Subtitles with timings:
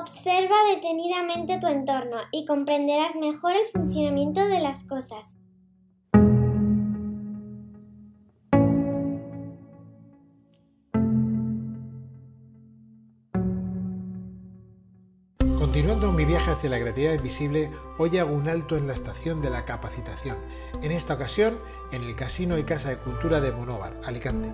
[0.00, 5.36] Observa detenidamente tu entorno y comprenderás mejor el funcionamiento de las cosas.
[15.58, 19.50] Continuando mi viaje hacia la creatividad invisible, hoy hago un alto en la estación de
[19.50, 20.38] la capacitación,
[20.80, 21.58] en esta ocasión
[21.92, 24.50] en el Casino y Casa de Cultura de Monóvar, Alicante.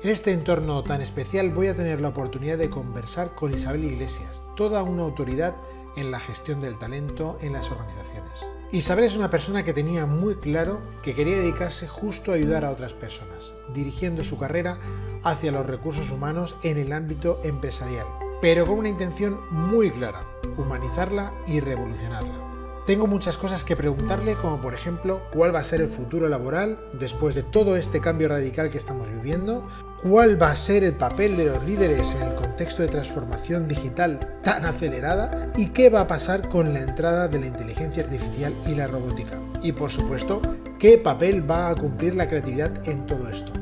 [0.00, 4.42] En este entorno tan especial voy a tener la oportunidad de conversar con Isabel Iglesias,
[4.54, 5.56] toda una autoridad
[5.96, 8.46] en la gestión del talento en las organizaciones.
[8.70, 12.70] Isabel es una persona que tenía muy claro que quería dedicarse justo a ayudar a
[12.70, 14.78] otras personas, dirigiendo su carrera
[15.24, 18.06] hacia los recursos humanos en el ámbito empresarial,
[18.40, 20.24] pero con una intención muy clara,
[20.56, 22.47] humanizarla y revolucionarla.
[22.88, 26.78] Tengo muchas cosas que preguntarle, como por ejemplo, cuál va a ser el futuro laboral
[26.98, 29.68] después de todo este cambio radical que estamos viviendo,
[30.02, 34.18] cuál va a ser el papel de los líderes en el contexto de transformación digital
[34.42, 38.74] tan acelerada y qué va a pasar con la entrada de la inteligencia artificial y
[38.74, 39.38] la robótica.
[39.62, 40.40] Y por supuesto,
[40.78, 43.52] qué papel va a cumplir la creatividad en todo esto.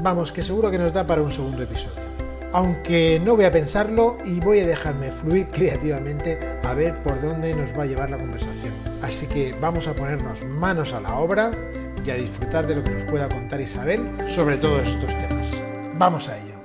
[0.00, 2.06] Vamos, que seguro que nos da para un segundo episodio
[2.52, 7.54] aunque no voy a pensarlo y voy a dejarme fluir creativamente a ver por dónde
[7.54, 8.72] nos va a llevar la conversación.
[9.02, 11.50] Así que vamos a ponernos manos a la obra
[12.04, 15.62] y a disfrutar de lo que nos pueda contar Isabel sobre todos estos temas.
[15.98, 16.56] Vamos a ello.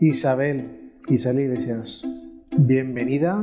[0.00, 2.02] Isabel, Isabel Iglesias,
[2.56, 3.42] bienvenida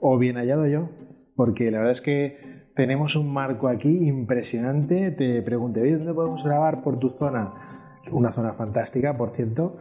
[0.00, 0.90] o bien hallado yo,
[1.34, 5.12] porque la verdad es que tenemos un marco aquí impresionante.
[5.12, 7.63] Te pregunté, ¿dónde podemos grabar por tu zona?
[8.10, 9.78] Una zona fantástica, por cierto.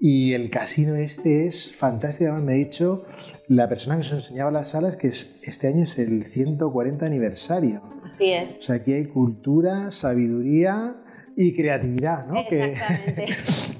[0.00, 2.32] Y el casino este es fantástico.
[2.34, 3.04] Me ha dicho
[3.48, 7.82] la persona que nos enseñaba las salas que este año es el 140 aniversario.
[8.04, 8.58] Así es.
[8.58, 10.96] O sea, aquí hay cultura, sabiduría
[11.36, 12.36] y creatividad, ¿no?
[12.38, 13.26] Exactamente.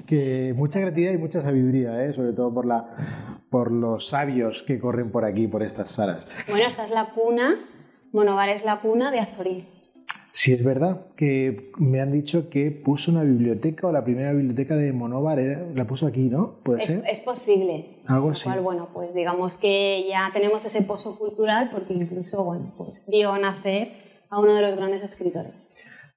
[0.09, 2.13] Que, mucha creatividad y mucha sabiduría, ¿eh?
[2.13, 6.27] sobre todo por, la, por los sabios que corren por aquí, por estas salas.
[6.47, 7.57] Bueno, esta es la cuna
[8.11, 9.65] Monovar es la cuna de Azorín.
[10.39, 14.77] Sí, es verdad que me han dicho que puso una biblioteca o la primera biblioteca
[14.77, 15.37] de Monóvar
[15.75, 16.61] la puso aquí, ¿no?
[16.63, 17.03] ¿Puede es, ser?
[17.11, 17.97] es posible.
[18.07, 18.47] Algo así.
[18.63, 23.91] bueno, pues digamos que ya tenemos ese pozo cultural porque incluso, bueno, pues vio nacer
[24.29, 25.51] a uno de los grandes escritores.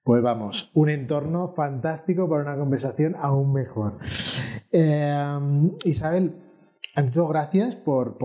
[0.05, 3.99] Pues vamos, un entorno fantástico para una conversación aún mejor.
[4.71, 5.39] Eh,
[5.85, 6.33] Isabel,
[6.95, 8.19] ante todo, gracias por,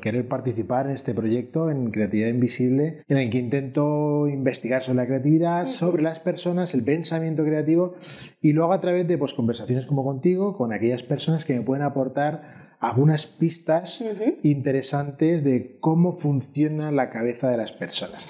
[0.00, 5.06] querer participar en este proyecto en Creatividad Invisible, en el que intento investigar sobre la
[5.06, 7.94] creatividad, sobre las personas, el pensamiento creativo
[8.40, 11.84] y luego a través de pues, conversaciones como contigo, con aquellas personas que me pueden
[11.84, 14.04] aportar algunas pistas
[14.42, 18.28] interesantes de cómo funciona la cabeza de las personas.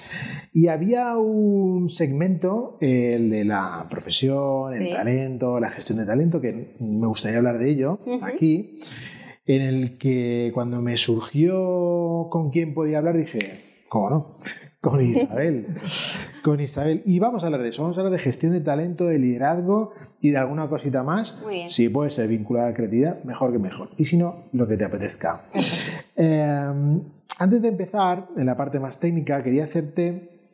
[0.52, 6.76] Y había un segmento, el de la profesión, el talento, la gestión de talento, que
[6.80, 8.80] me gustaría hablar de ello aquí
[9.46, 14.36] en el que cuando me surgió con quién podía hablar dije, ¿cómo no?
[14.80, 15.66] Con Isabel.
[16.44, 17.02] con Isabel.
[17.04, 17.82] Y vamos a hablar de eso.
[17.82, 21.36] Vamos a hablar de gestión de talento, de liderazgo y de alguna cosita más.
[21.70, 23.90] Si puede ser vinculada a la creatividad, mejor que mejor.
[23.96, 25.46] Y si no, lo que te apetezca.
[26.14, 27.02] Em,
[27.38, 30.52] antes de empezar, en la parte más técnica, quería hacerte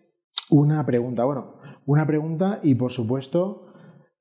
[0.48, 1.24] una pregunta.
[1.24, 3.72] Bueno, una pregunta y por supuesto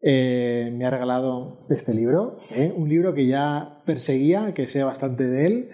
[0.03, 2.73] eh, me ha regalado este libro, ¿eh?
[2.75, 5.69] un libro que ya perseguía, que sé bastante de él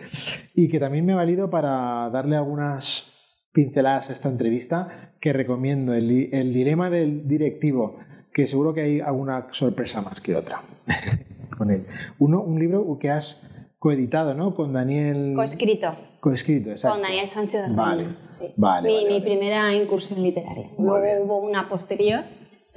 [0.54, 3.14] y que también me ha valido para darle algunas
[3.54, 6.08] pinceladas a esta entrevista que recomiendo, el,
[6.54, 8.00] dilema del directivo,
[8.34, 10.62] que seguro que hay alguna sorpresa más que otra
[11.58, 11.86] con él.
[12.20, 13.42] Uno, un libro que has
[13.80, 14.56] coeditado, ¿no?
[14.56, 15.34] Con Daniel...
[15.36, 15.96] Coescrito.
[16.20, 16.96] Coescrito, exacto.
[16.96, 18.08] Con Daniel Sánchez de Vale,
[18.38, 18.54] sí.
[18.58, 20.70] vale, mi, mi primera incursión literaria.
[20.78, 22.26] Luego hubo una posterior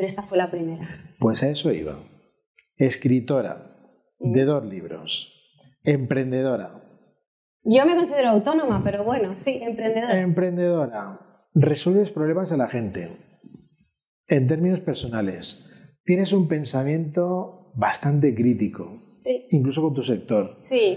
[0.00, 0.88] pero esta fue la primera.
[1.18, 1.98] Pues a eso iba.
[2.78, 3.76] Escritora
[4.18, 5.30] de dos libros,
[5.84, 6.82] emprendedora.
[7.64, 10.18] Yo me considero autónoma, pero bueno, sí, emprendedora.
[10.18, 11.20] Emprendedora.
[11.52, 13.10] Resuelves problemas a la gente.
[14.26, 15.70] En términos personales,
[16.04, 19.18] tienes un pensamiento bastante crítico,
[19.50, 20.60] incluso con tu sector.
[20.62, 20.96] Sí.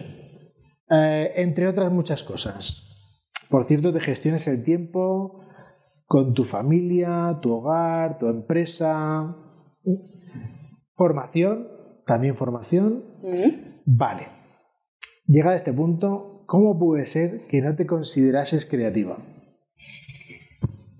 [0.89, 3.09] Eh, entre otras muchas cosas.
[3.49, 5.42] Por cierto, te gestiones el tiempo,
[6.13, 9.35] con tu familia, tu hogar, tu empresa.
[10.93, 11.67] Formación,
[12.05, 13.03] también formación.
[13.87, 14.27] Vale.
[15.25, 19.17] Llega a este punto, ¿cómo puede ser que no te considerases creativa?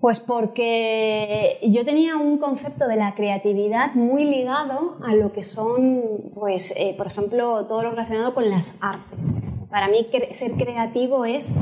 [0.00, 6.32] Pues porque yo tenía un concepto de la creatividad muy ligado a lo que son,
[6.34, 9.40] pues, eh, por ejemplo, todo lo relacionado con las artes.
[9.70, 11.54] Para mí ser creativo es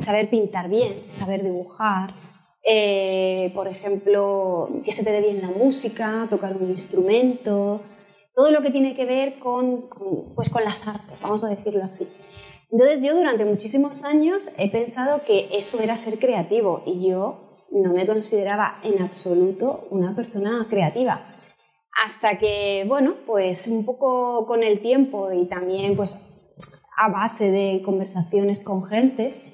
[0.00, 2.25] saber pintar bien, saber dibujar,
[2.68, 7.80] eh, por ejemplo, que se te dé bien la música, tocar un instrumento.
[8.34, 9.88] todo lo que tiene que ver con,
[10.34, 12.06] pues con las artes, vamos a decirlo así.
[12.70, 17.92] Entonces yo durante muchísimos años he pensado que eso era ser creativo y yo no
[17.92, 21.24] me consideraba en absoluto una persona creativa.
[22.04, 26.52] Hasta que, bueno, pues un poco con el tiempo y también pues
[26.96, 29.45] a base de conversaciones con gente,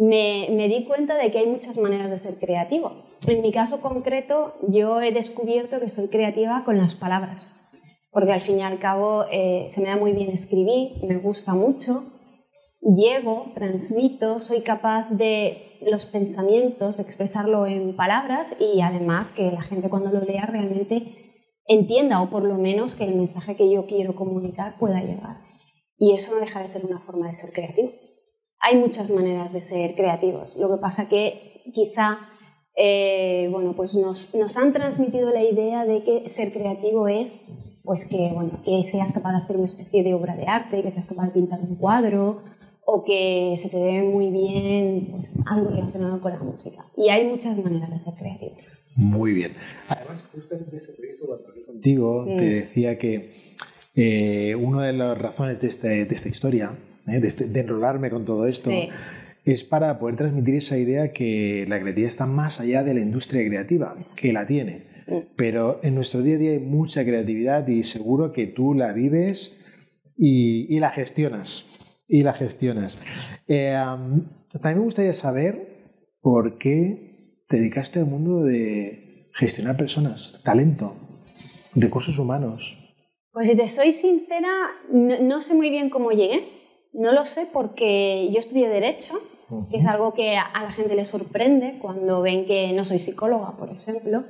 [0.00, 2.92] me, di cuenta de que hay muchas maneras de ser creativo.
[3.26, 7.50] En mi caso concreto, yo he descubierto que soy creativa con las palabras,
[8.10, 11.52] porque al fin y al cabo eh, se me da muy bien escribir, me gusta
[11.52, 12.02] mucho,
[12.80, 19.90] llevo, transmito, soy capaz de los pensamientos, expresarlo en palabras y además que la gente
[19.90, 24.14] cuando lo lea realmente entienda o por lo menos que el mensaje que yo quiero
[24.14, 25.36] comunicar pueda llegar.
[25.98, 27.90] Y eso no deja de ser una forma de ser creativo.
[28.60, 30.54] Hay muchas maneras de ser creativos.
[30.56, 32.18] Lo que pasa que quizá
[32.76, 38.06] eh, bueno, pues nos, nos, han transmitido la idea de que ser creativo es pues
[38.06, 41.06] que, bueno, que seas capaz de hacer una especie de obra de arte, que seas
[41.06, 42.42] capaz de pintar un cuadro
[42.84, 46.84] o que se te dé muy bien pues, algo relacionado con la música.
[46.96, 48.56] Y hay muchas maneras de ser creativo.
[48.96, 49.52] Muy bien.
[49.88, 52.38] Además, justamente este proyecto, cuando hablé contigo, te mm.
[52.38, 53.56] decía que
[53.94, 58.10] eh, una de las razones de, este, de esta historia, eh, de, este, de, enrolarme
[58.10, 58.70] con todo esto,
[59.44, 63.46] es para poder transmitir esa idea que la creatividad está más allá de la industria
[63.46, 64.84] creativa, que la tiene.
[65.06, 65.18] Mm.
[65.36, 69.56] Pero en nuestro día a día hay mucha creatividad y seguro que tú la vives
[70.16, 71.66] y, la gestionas.
[72.06, 72.98] Y la gestiones.
[73.46, 73.72] Eh,
[74.52, 75.70] también me gustaría saber
[76.20, 80.94] por qué te dedicaste al mundo de gestionar personas, talento,
[81.74, 82.76] recursos humanos.
[83.32, 84.50] Pues si te soy sincera,
[84.92, 86.59] no, sé muy bien cómo llegué.
[86.92, 89.14] No lo sé porque yo estudié Derecho,
[89.70, 93.52] que es algo que a la gente le sorprende cuando ven que no soy psicóloga,
[93.52, 94.24] por ejemplo.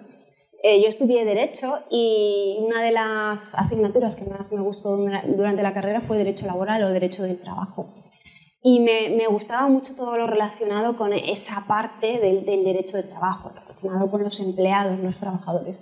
[0.62, 5.72] Eh, yo estudié Derecho y una de las asignaturas que más me gustó durante la
[5.72, 7.86] carrera fue Derecho Laboral o Derecho del Trabajo.
[8.62, 13.04] Y me, me gustaba mucho todo lo relacionado con esa parte del, del derecho de
[13.04, 15.80] trabajo, relacionado con los empleados, los trabajadores.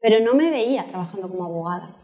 [0.00, 1.96] Pero no me veía trabajando como abogada.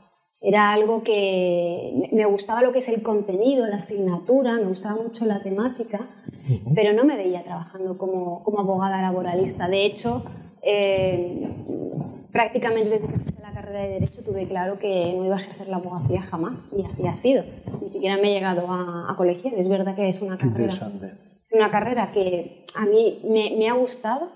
[0.42, 5.26] Era algo que me gustaba lo que es el contenido, la asignatura, me gustaba mucho
[5.26, 6.00] la temática,
[6.74, 9.68] pero no me veía trabajando como, como abogada laboralista.
[9.68, 10.22] De hecho,
[10.62, 11.48] eh,
[12.30, 15.68] prácticamente desde que empecé la carrera de Derecho tuve claro que no iba a ejercer
[15.68, 17.42] la abogacía jamás, y así ha sido.
[17.82, 19.54] Ni siquiera me he llegado a, a colegiar.
[19.54, 20.68] Es verdad que es una carrera.
[20.68, 24.28] Es una carrera que a mí me, me ha gustado,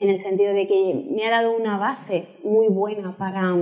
[0.00, 3.54] en el sentido de que me ha dado una base muy buena para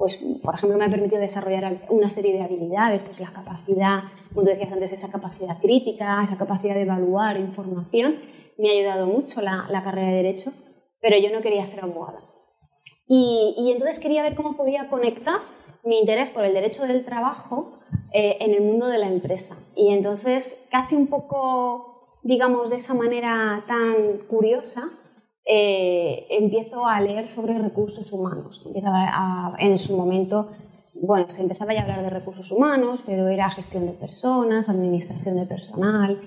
[0.00, 4.44] pues, por ejemplo, me ha permitido desarrollar una serie de habilidades, pues la capacidad, como
[4.44, 8.16] tú decías antes, esa capacidad crítica, esa capacidad de evaluar información,
[8.56, 10.52] me ha ayudado mucho la, carrera de Derecho,
[11.02, 12.22] pero yo no quería ser abogada.
[13.08, 15.36] Y, entonces quería ver cómo podía conectar
[15.84, 17.78] mi interés por el derecho del trabajo
[18.14, 19.58] eh, en el mundo de la empresa.
[19.76, 24.84] Y entonces, casi un poco, digamos, de esa manera tan curiosa,
[25.44, 28.64] eh, empiezo a leer sobre recursos humanos.
[29.58, 30.50] en su momento,
[30.94, 35.36] bueno, se empezaba ya a hablar de recursos humanos, pero era gestión de personas, administración
[35.36, 36.20] de personal,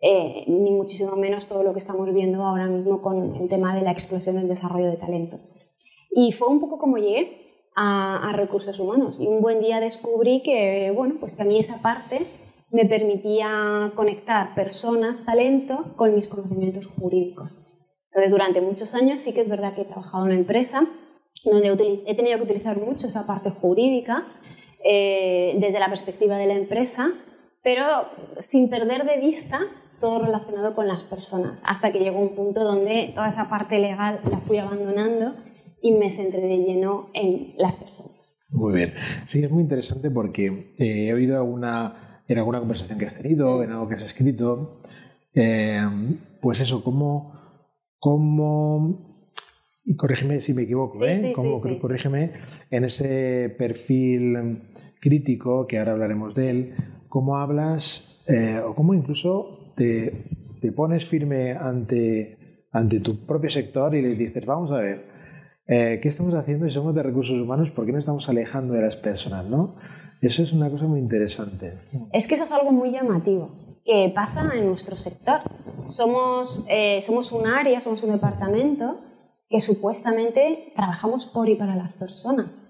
[0.00, 3.82] eh, ni muchísimo menos todo lo que estamos viendo ahora mismo con el tema de
[3.82, 5.38] la explosión del desarrollo de talento.
[6.10, 9.20] Y fue un poco como llegué a, a recursos humanos.
[9.20, 12.26] Y un buen día descubrí que, bueno, pues que a mí esa parte
[12.70, 17.65] me permitía conectar personas, talento, con mis conocimientos jurídicos.
[18.16, 20.86] Entonces, durante muchos años sí que es verdad que he trabajado en una empresa
[21.44, 21.68] donde
[22.06, 24.24] he tenido que utilizar mucho esa parte jurídica
[24.82, 27.10] eh, desde la perspectiva de la empresa,
[27.62, 27.84] pero
[28.38, 29.60] sin perder de vista
[30.00, 34.20] todo relacionado con las personas, hasta que llegó un punto donde toda esa parte legal
[34.30, 35.34] la fui abandonando
[35.82, 38.34] y me centré de lleno en las personas.
[38.48, 38.94] Muy bien.
[39.26, 43.62] Sí, es muy interesante porque eh, he oído alguna, en alguna conversación que has tenido,
[43.62, 44.80] en algo que has escrito,
[45.34, 45.82] eh,
[46.40, 47.35] pues eso, cómo
[47.98, 49.30] cómo,
[49.84, 51.32] y corrígeme si me equivoco, ¿eh?
[51.80, 52.32] corrígeme,
[52.70, 54.62] en ese perfil
[55.00, 56.74] crítico, que ahora hablaremos de él,
[57.08, 60.12] cómo hablas eh, o cómo incluso te,
[60.60, 65.06] te, pones firme ante, ante tu propio sector y le dices, vamos a ver,
[65.68, 67.70] eh, ¿qué estamos haciendo si somos de recursos humanos?
[67.70, 69.46] ¿Por qué no estamos alejando de las personas?
[69.46, 69.76] ¿no?
[70.20, 71.74] Eso es una cosa muy interesante.
[72.12, 75.40] Es que eso es algo muy llamativo que pasa en nuestro sector.
[75.86, 78.98] Somos, eh, somos un área, somos un departamento
[79.48, 82.62] que supuestamente trabajamos por y para las personas.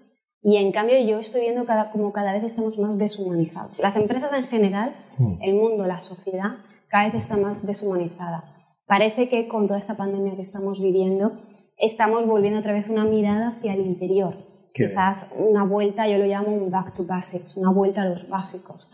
[0.42, 3.78] Y en cambio yo estoy viendo cada, como cada vez estamos más deshumanizados.
[3.78, 5.38] Las empresas en general, mm.
[5.40, 6.58] el mundo, la sociedad,
[6.88, 8.44] cada vez está más deshumanizada.
[8.86, 11.32] Parece que con toda esta pandemia que estamos viviendo,
[11.78, 14.46] estamos volviendo otra vez una mirada hacia el interior,
[14.76, 18.90] Quizás una vuelta, yo lo llamo un back to basics, una vuelta a los básicos.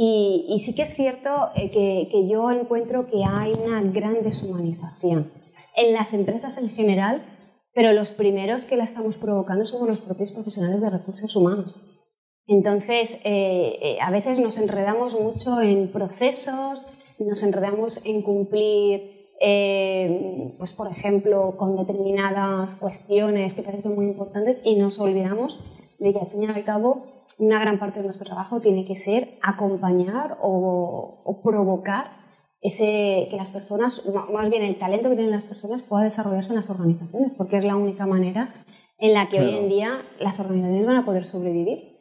[0.00, 5.32] Y, sí que es cierto eh, que, que yo encuentro que hay una gran deshumanización
[5.74, 7.24] en las empresas en general,
[7.74, 11.74] pero los primeros que la estamos provocando somos los propios profesionales de recursos humanos.
[12.48, 16.82] Entonces, eh, eh, a veces nos enredamos mucho en procesos,
[17.18, 24.62] nos enredamos en cumplir, eh, pues por ejemplo, con determinadas cuestiones que parecen muy importantes
[24.64, 25.60] y nos olvidamos
[25.98, 28.96] de que al fin y al cabo una gran parte de nuestro trabajo tiene que
[28.96, 32.10] ser acompañar o, provocar
[32.60, 36.56] ese, que las personas, más bien el talento que tienen las personas pueda desarrollarse en
[36.56, 38.52] las organizaciones, porque es la única manera
[38.98, 41.96] en la que hoy en día las organizaciones van a poder sobrevivir.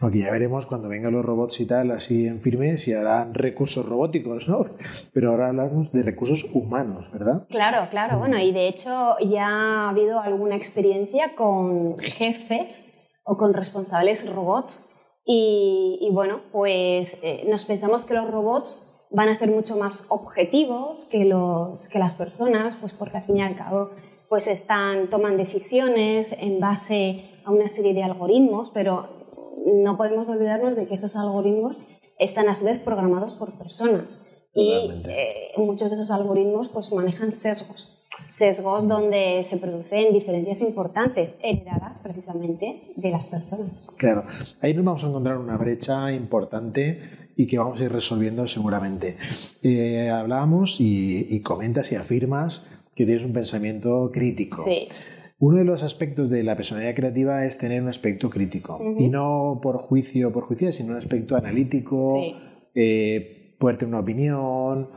[0.00, 3.86] Aquí ya veremos cuando vengan los robots y tal, así en firme, si harán recursos
[3.86, 4.64] robóticos, ¿no?
[5.12, 7.46] Pero ahora hablamos de recursos humanos, ¿verdad?
[7.50, 8.18] Claro, claro.
[8.18, 12.99] Bueno, y de hecho ya ha habido alguna experiencia con jefes
[13.30, 14.72] o con responsables robots.
[15.24, 21.04] Y, bueno, pues eh, nos pensamos que los robots van a ser mucho más objetivos
[21.04, 23.90] que, los, que las personas, pues porque al fin y al cabo
[24.28, 29.08] pues están, toman decisiones en base a una serie de algoritmos, pero
[29.66, 31.76] no podemos olvidarnos de que esos algoritmos
[32.18, 34.24] están a su vez programados por personas.
[34.54, 41.38] Y eh, muchos de esos algoritmos pues manejan sesgos, sesgos donde se producen diferencias importantes
[41.42, 43.86] heredadas precisamente de las personas.
[43.96, 44.24] Claro,
[44.60, 47.00] ahí nos vamos a encontrar una brecha importante
[47.36, 49.16] y que vamos a ir resolviendo seguramente.
[49.62, 52.62] Eh, hablábamos y, y comentas y afirmas
[52.94, 54.62] que tienes un pensamiento crítico.
[54.62, 54.88] Sí.
[55.40, 58.78] Uno de los aspectos de la personalidad creativa es tener un aspecto crítico.
[58.98, 62.22] Y no por juicio por juicio, sino un aspecto analítico,
[62.74, 64.90] eh, poder tener una opinión.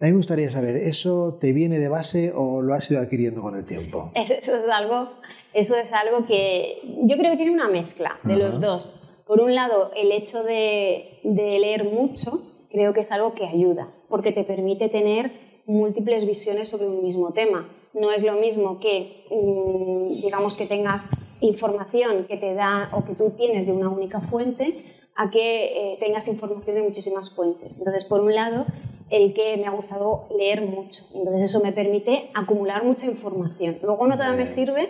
[0.00, 3.42] A mí me gustaría saber, ¿eso te viene de base o lo has ido adquiriendo
[3.42, 4.10] con el tiempo?
[4.14, 5.10] Eso, es, algo,
[5.52, 9.22] eso es algo que yo creo que tiene una mezcla de los dos.
[9.26, 12.40] Por un lado, el hecho de, de leer mucho
[12.70, 15.30] creo que es algo que ayuda, porque te permite tener
[15.66, 21.08] múltiples visiones sobre un mismo tema no es lo mismo que, mm, digamos, que tengas
[21.40, 24.84] información que te da o que tú tienes de una única fuente
[25.16, 27.78] a que eh, tengas información de muchísimas fuentes.
[27.78, 28.64] Entonces, por un lado,
[29.10, 31.04] el que me ha gustado leer mucho.
[31.14, 33.78] Entonces, eso me permite acumular mucha información.
[33.82, 34.88] Luego no todavía me sirve,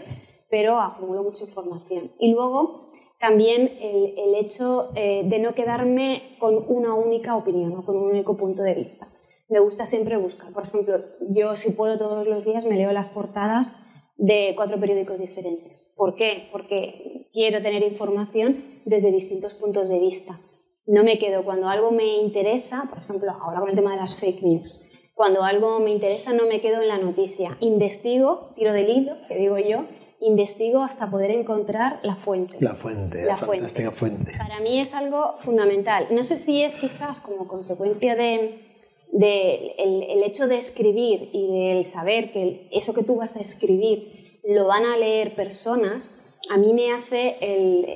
[0.49, 2.13] pero acumulo mucha información.
[2.19, 7.97] Y luego, también el, hecho eh, de no quedarme con una única opinión o con
[7.97, 9.07] un único punto de vista
[9.51, 10.53] me gusta siempre buscar.
[10.53, 13.77] Por ejemplo, yo si puedo todos los días me leo las portadas
[14.17, 15.93] de cuatro periódicos diferentes.
[15.97, 16.49] ¿Por qué?
[16.53, 20.39] Porque quiero tener información desde distintos puntos de vista.
[20.87, 24.17] No me quedo cuando algo me interesa, por ejemplo, ahora con el tema de las
[24.17, 24.81] fake news.
[25.15, 27.57] Cuando algo me interesa no me quedo en la noticia.
[27.61, 29.85] Investigo, tiro del hilo, que digo yo,
[30.21, 32.57] investigo hasta poder encontrar la fuente.
[32.61, 34.33] La fuente, la, fantástica fuente.
[34.37, 36.09] Para mí es algo fundamental.
[36.11, 38.71] No sé si es quizás como consecuencia de,
[39.13, 44.41] de el, hecho de escribir y del saber que eso que tú vas a escribir
[44.45, 46.09] lo van a leer personas,
[46.51, 47.87] a mí me hace el,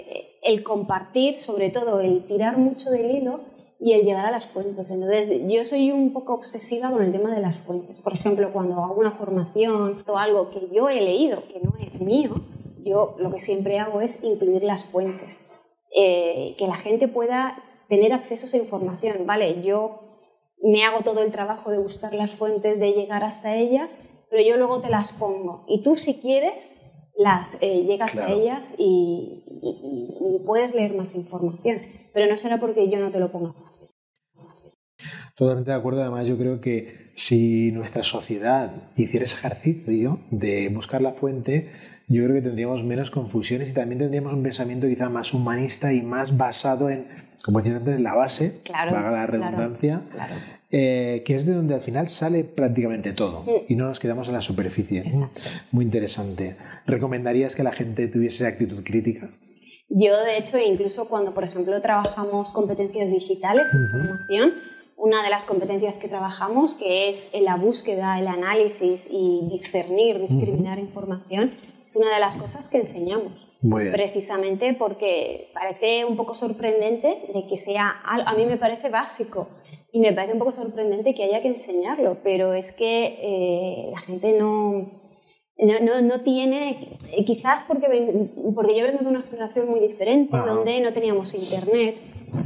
[0.63, 3.41] compartir, sobre todo el tirar mucho del hilo
[3.81, 4.91] y el llegar a las fuentes.
[4.91, 8.01] Entonces, yo soy un poco obsesiva con el tema de las fuentes.
[8.01, 12.01] Por ejemplo, cuando hago una formación o algo que yo he leído, que no es
[12.01, 12.35] mío,
[12.85, 15.41] yo lo que siempre hago es incluir las fuentes.
[15.97, 17.57] Eh, que la gente pueda
[17.89, 19.27] tener acceso a esa información.
[19.27, 20.01] Vale, yo
[20.63, 23.95] me hago todo el trabajo de buscar las fuentes, de llegar hasta ellas,
[24.31, 25.65] pero yo luego te las pongo.
[25.69, 26.84] Y tú si quieres,
[27.17, 29.43] las eh, llegas a ellas y,
[30.47, 31.79] puedes leer más información,
[32.13, 33.89] pero no será porque yo no te lo ponga fácil.
[35.37, 36.03] Totalmente de acuerdo.
[36.03, 41.71] Además, yo creo que si nuestra sociedad hiciera ese ejercicio de buscar la fuente,
[42.09, 46.03] yo creo que tendríamos menos confusiones y también tendríamos un pensamiento quizá más humanista y
[46.03, 47.07] más basado en,
[47.45, 50.03] como decía antes, en la base, claro, la redundancia,
[50.71, 54.35] eh, que es de donde al final sale prácticamente todo y no nos quedamos en
[54.35, 55.05] la superficie.
[55.71, 56.57] Muy interesante.
[56.87, 59.31] ¿Recomendarías que la gente tuviese actitud crítica?
[59.91, 64.55] Yo, de hecho, incluso cuando, por ejemplo, trabajamos competencias digitales, información,
[64.97, 70.79] una de las competencias que trabajamos, que es la búsqueda, el análisis y discernir, discriminar
[70.79, 71.53] información,
[71.87, 73.54] es una de las cosas que enseñamos.
[73.71, 79.49] Precisamente porque parece un poco sorprendente de que sea, a mí me parece básico,
[79.95, 84.01] y me parece un poco sorprendente que haya que enseñarlo, pero es que eh, la
[84.01, 84.91] gente no,
[85.57, 87.87] no, no, tiene, eh, quizás porque,
[88.57, 91.95] porque yo vengo de una generación muy diferente, donde no teníamos internet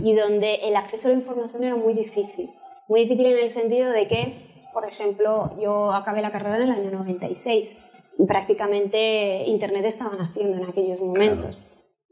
[0.02, 2.50] y donde el acceso a la información era muy difícil.
[2.86, 4.34] Muy difícil en el sentido de que,
[4.74, 10.64] por ejemplo, yo acabé la carrera en el año 96 prácticamente Internet estaba naciendo en
[10.64, 11.56] aquellos momentos.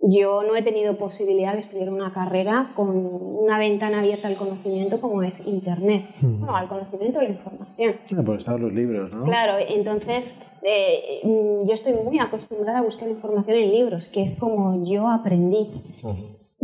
[0.03, 5.01] Yo no he tenido posibilidad de estudiar una carrera con una ventana abierta al conocimiento
[5.01, 6.05] como es Internet.
[6.21, 7.97] Bueno, al conocimiento, a la información.
[8.17, 9.25] Ah, por estar los libros, ¿no?
[9.25, 14.85] Claro, entonces eh, yo estoy muy acostumbrada a buscar información en libros, que es como
[14.85, 15.83] yo aprendí.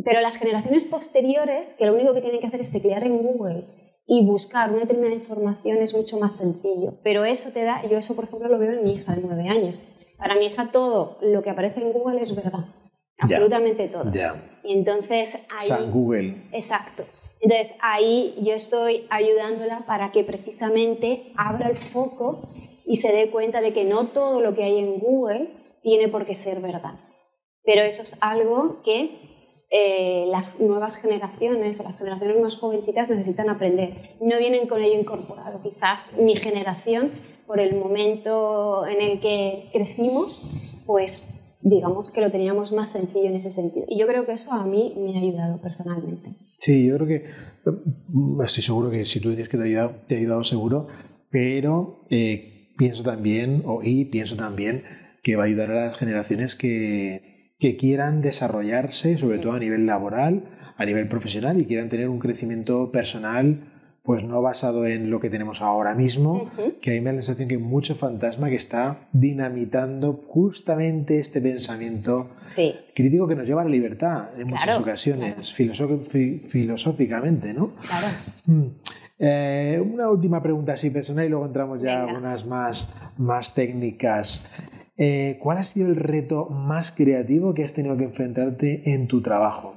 [0.04, 3.64] Pero las generaciones posteriores, que lo único que tienen que hacer es teclear en Google
[4.06, 6.94] y buscar una determinada información es mucho más sencillo.
[7.02, 9.49] Pero eso te da, yo eso por ejemplo lo veo en mi hija de nueve
[9.49, 9.82] años.
[10.18, 12.66] Para mi hija todo lo que aparece en Google es verdad.
[13.18, 14.11] Absolutamente todo.
[14.64, 15.68] Y entonces ahí...
[15.68, 16.49] San Google.
[16.52, 17.04] Exacto.
[17.40, 22.49] Entonces ahí yo estoy ayudándola para que precisamente abra el foco
[22.85, 25.50] y se dé cuenta de que no todo lo que hay en Google
[25.82, 26.94] tiene por qué ser verdad.
[27.64, 29.31] Pero eso es algo que
[29.75, 34.17] eh, las nuevas generaciones o las generaciones más jovencitas necesitan aprender.
[34.21, 35.62] No vienen con ello incorporado.
[35.62, 37.11] Quizás mi generación,
[37.47, 40.43] por el momento en el que crecimos,
[40.85, 43.87] pues digamos que lo teníamos más sencillo en ese sentido.
[43.88, 46.35] Y yo creo que eso a mí me ha ayudado personalmente.
[46.59, 47.25] Sí, yo creo que
[48.09, 50.87] mm, estoy seguro que si tú dices que te ha ayudado, te ha ayudado seguro,
[51.31, 54.83] pero eh, pienso también, o, y pienso también
[55.23, 57.31] que va a ayudar a las generaciones que,
[57.62, 60.42] que quieran desarrollarse, sobre todo a nivel laboral,
[60.76, 63.69] a nivel profesional y quieran tener un crecimiento personal
[64.02, 66.50] pues no basado en lo que tenemos ahora mismo,
[66.81, 71.21] que a mí me da la sensación que hay mucho fantasma que está dinamitando justamente
[71.21, 72.31] este pensamiento
[72.97, 77.76] crítico que nos lleva a la libertad en muchas ocasiones, filosóficamente, ¿no?
[77.76, 78.09] Claro.
[78.47, 78.66] Mm.
[79.25, 84.45] Eh, una última pregunta así personal y luego entramos ya a unas más, más técnicas.
[84.96, 89.22] Eh, ¿Cuál ha sido el reto más creativo que has tenido que enfrentarte en tu
[89.22, 89.75] trabajo?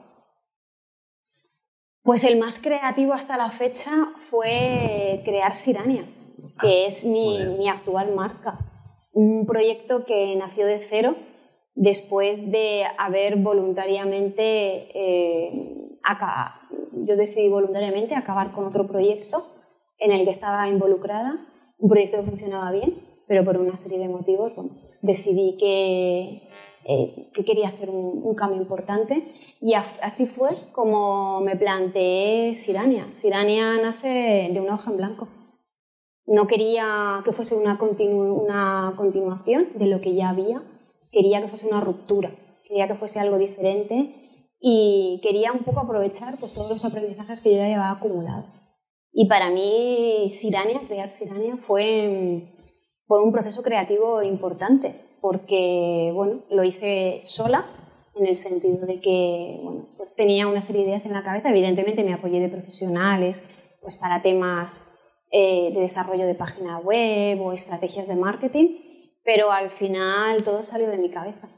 [2.04, 3.92] Pues el más creativo hasta la fecha
[4.30, 6.04] fue crear Sirania,
[6.62, 8.60] que ah, es mi, actual marca.
[9.14, 11.16] Un proyecto que nació de cero
[11.74, 15.98] después de haber voluntariamente, eh,
[16.92, 19.48] yo decidí voluntariamente acabar con otro proyecto
[19.98, 21.38] en el que estaba involucrada,
[21.80, 26.42] un proyecto que funcionaba bien pero por una serie de motivos pues decidí que,
[26.86, 29.24] eh, que, quería hacer un, cambio importante
[29.62, 33.12] y así fue como me planteé Sirania.
[33.12, 35.28] Sirania nace de una hoja en blanco.
[36.28, 40.64] No quería que fuese una, una continuación de lo que ya había,
[41.12, 42.32] quería que fuese una ruptura,
[42.68, 44.14] quería que fuese algo diferente
[44.60, 48.46] y quería un poco aprovechar pues, todos los aprendizajes que yo ya llevaba acumulados.
[49.12, 52.55] Y para mí Sirania, crear Sirania, fue
[53.08, 57.66] fue un proceso creativo importante, porque bueno, lo hice sola,
[58.16, 61.50] en el sentido de que bueno, pues tenía una serie de ideas en la cabeza.
[61.50, 63.44] Evidentemente me apoyé de profesionales
[63.82, 64.96] pues para temas
[65.32, 68.80] eh, de desarrollo de página web o estrategias de marketing,
[69.24, 71.50] pero al final todo salió de mi cabeza.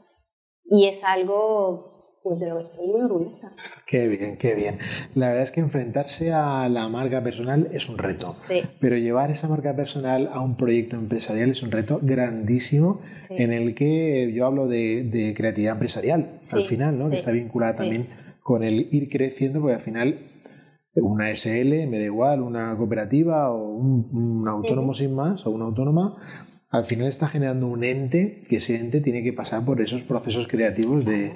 [0.64, 1.97] Y es algo
[2.28, 3.52] pues de lo que estoy muy orgullosa.
[3.86, 4.78] Qué bien, qué bien.
[5.14, 8.36] La verdad es que enfrentarse a la marca personal es un reto.
[8.42, 8.62] Sí.
[8.80, 13.74] Pero llevar esa marca personal a un proyecto empresarial es un reto grandísimo en el
[13.74, 17.10] que yo hablo de, creatividad empresarial al final, ¿no?
[17.10, 18.08] que está vinculada también
[18.42, 20.18] con el ir creciendo, porque al final
[20.94, 26.16] una SL, me da igual, una cooperativa o un, autónomo sin más o una autónoma,
[26.70, 30.46] al final está generando un ente que ese ente tiene que pasar por esos procesos
[30.48, 31.32] creativos de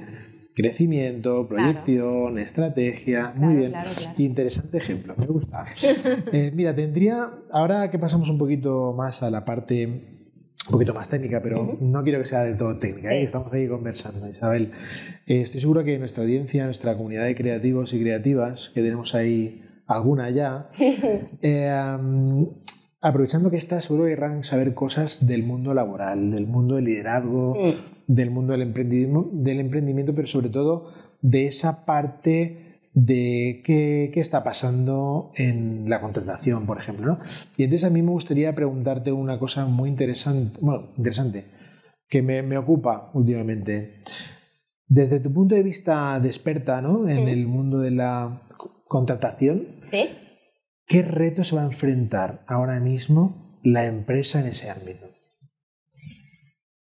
[0.54, 3.32] Crecimiento, proyección, estrategia.
[3.34, 3.74] Muy bien.
[4.18, 5.66] Interesante ejemplo, me gusta.
[6.32, 11.08] Eh, mira, tendría, ahora que pasamos un poquito más a la parte un poquito más
[11.08, 13.24] técnica, pero no quiero que sea del todo técnica, ¿eh?
[13.24, 14.70] estamos ahí conversando, Isabel.
[15.26, 19.62] Eh, estoy seguro que nuestra audiencia, nuestra comunidad de creativos y creativas, que tenemos ahí
[19.86, 20.70] alguna ya,
[23.02, 27.56] aprovechando que estás, seguro que querrán saber cosas del mundo laboral, del mundo del liderazgo,
[27.56, 27.72] mm.
[28.06, 34.44] del mundo del emprendimiento, del emprendimiento, pero sobre todo de esa parte de qué, está
[34.44, 37.06] pasando en la contratación, por ejemplo.
[37.06, 37.18] ¿no?
[37.56, 41.44] Y entonces a mí me gustaría preguntarte una cosa muy interesante, bueno, interesante,
[42.08, 43.96] que me, ocupa últimamente.
[44.86, 47.08] Desde tu punto de vista de experta ¿no?
[47.08, 48.42] en el mundo de la
[48.86, 50.10] contratación, ¿Sí?
[50.92, 55.06] ¿Qué reto se va a enfrentar ahora mismo la empresa en ese ámbito?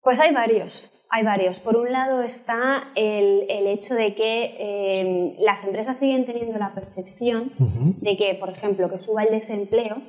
[0.01, 1.59] Pues hay varios, hay varios.
[1.59, 7.53] Por un lado está el, hecho de que em, las empresas siguen teniendo la percepción
[8.01, 10.01] de que, por ejemplo, que suba el desempleo,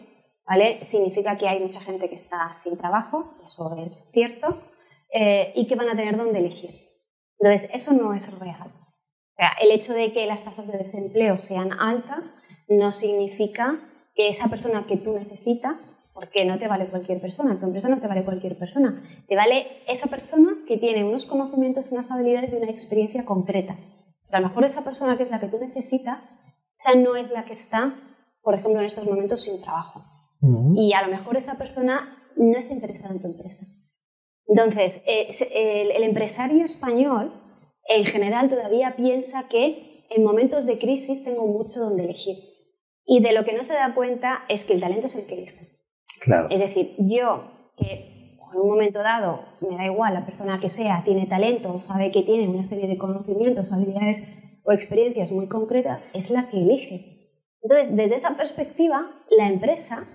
[0.47, 0.81] ¿vale?
[0.85, 4.61] Significa que hay mucha gente que está sin trabajo, eso es cierto,
[5.13, 6.71] eh, y que van a tener dónde elegir.
[7.37, 8.69] Entonces, eso no es real.
[8.69, 12.39] O sea, el hecho de que las tasas de desempleo sean altas
[12.77, 13.79] no significa
[14.15, 17.99] que esa persona que tú necesitas porque no te vale cualquier persona, tu empresa no
[17.99, 22.55] te vale cualquier persona, te vale esa persona que tiene unos conocimientos, unas habilidades y
[22.55, 23.75] una experiencia concreta.
[24.25, 26.29] O sea, a lo mejor esa persona que es la que tú necesitas,
[26.77, 27.95] esa no es la que está,
[28.41, 30.03] por ejemplo, en estos momentos sin trabajo.
[30.75, 33.65] Y a lo mejor esa persona no está interesada en tu empresa.
[34.47, 35.29] Entonces, eh,
[35.95, 37.31] el, empresario español
[37.87, 42.52] en general todavía piensa que en momentos de crisis tengo mucho donde elegir.
[43.05, 45.35] Y de lo que no se da cuenta es que el talento es el que
[45.35, 45.79] elige.
[46.21, 46.47] Claro.
[46.49, 47.43] Es decir, yo
[47.77, 48.13] que
[48.53, 52.11] en un momento dado, me da igual la persona que sea, tiene talento o sabe
[52.11, 54.27] que tiene una serie de conocimientos, habilidades
[54.63, 57.39] o experiencias muy concretas, es la que elige.
[57.61, 60.05] Entonces, desde esa perspectiva, la empresa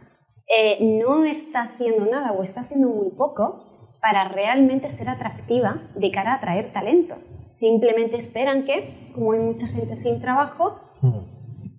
[0.47, 6.11] eh, no está haciendo nada o está haciendo muy poco para realmente ser atractiva de
[6.11, 7.17] cara a atraer talento.
[7.53, 10.79] Simplemente esperan que, como hay mucha gente sin trabajo,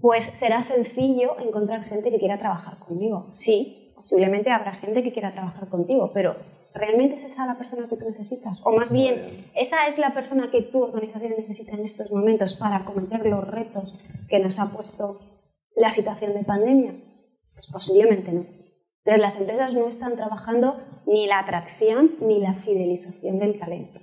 [0.01, 3.27] pues será sencillo encontrar gente que quiera trabajar conmigo.
[3.31, 6.35] Sí, posiblemente habrá gente que quiera trabajar contigo, pero
[6.73, 8.59] ¿realmente es esa la persona que tú necesitas?
[8.63, 12.77] O más bien, ¿esa es la persona que tu organización necesita en estos momentos para
[12.77, 13.93] acometer los retos
[14.29, 15.19] que nos ha puesto
[15.75, 16.93] la situación de pandemia?
[17.53, 18.45] Pues posiblemente no.
[19.03, 23.99] Entonces, las empresas no están trabajando ni la atracción ni la fidelización del talento.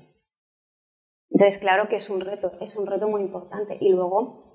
[1.31, 3.77] Entonces, claro que es un reto, es un reto muy importante.
[3.81, 4.46] Y luego,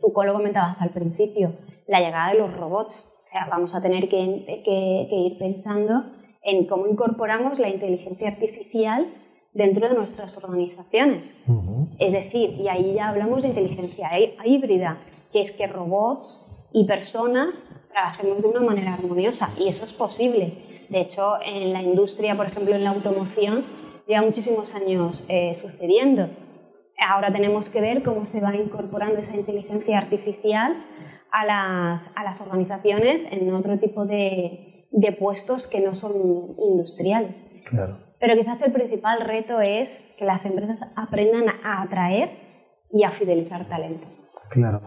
[0.00, 1.52] tú lo comentabas al principio,
[1.86, 3.22] la llegada de los robots.
[3.24, 6.04] O sea, vamos a tener que, que ir pensando
[6.42, 9.06] en cómo incorporamos la inteligencia artificial
[9.52, 11.42] dentro de nuestras organizaciones.
[11.98, 14.10] Es decir, y ahí ya hablamos de inteligencia
[14.44, 14.98] híbrida,
[15.32, 20.52] que es que robots y personas trabajemos de una manera armoniosa y eso es posible.
[20.88, 23.64] De hecho, en la industria, por ejemplo, en la automoción,
[24.06, 26.28] lleva muchísimos años eh, sucediendo.
[26.98, 30.76] Ahora tenemos que ver cómo se va incorporando esa inteligencia artificial
[31.30, 36.12] a las, a las organizaciones en otro tipo de, de, puestos que no son
[36.58, 37.40] industriales.
[37.68, 37.98] Claro.
[38.18, 42.30] Pero quizás el principal reto es que las empresas aprendan a atraer
[42.90, 44.06] y a fidelizar talento.
[44.50, 44.80] Claro.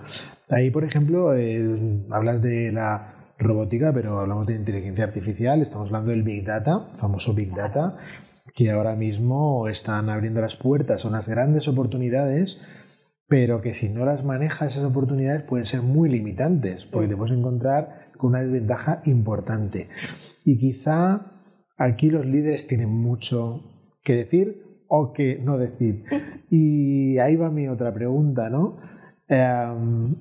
[0.50, 6.12] Ahí, por ejemplo, eh, hablas de la robótica, pero hablamos de inteligencia artificial, estamos hablando
[6.12, 7.97] del Big Data, famoso Big Data,
[8.56, 12.60] que ahora mismo están abriendo las puertas a unas grandes oportunidades,
[13.28, 17.38] pero que si no las manejas esas oportunidades pueden ser muy limitantes, porque te puedes
[17.38, 19.88] encontrar con una desventaja importante.
[20.44, 21.32] Y quizá
[21.78, 23.64] aquí los líderes tienen mucho
[24.04, 26.04] que decir o que no decir.
[26.54, 28.78] Y ahí va mi otra pregunta, ¿no?
[29.30, 30.16] Em,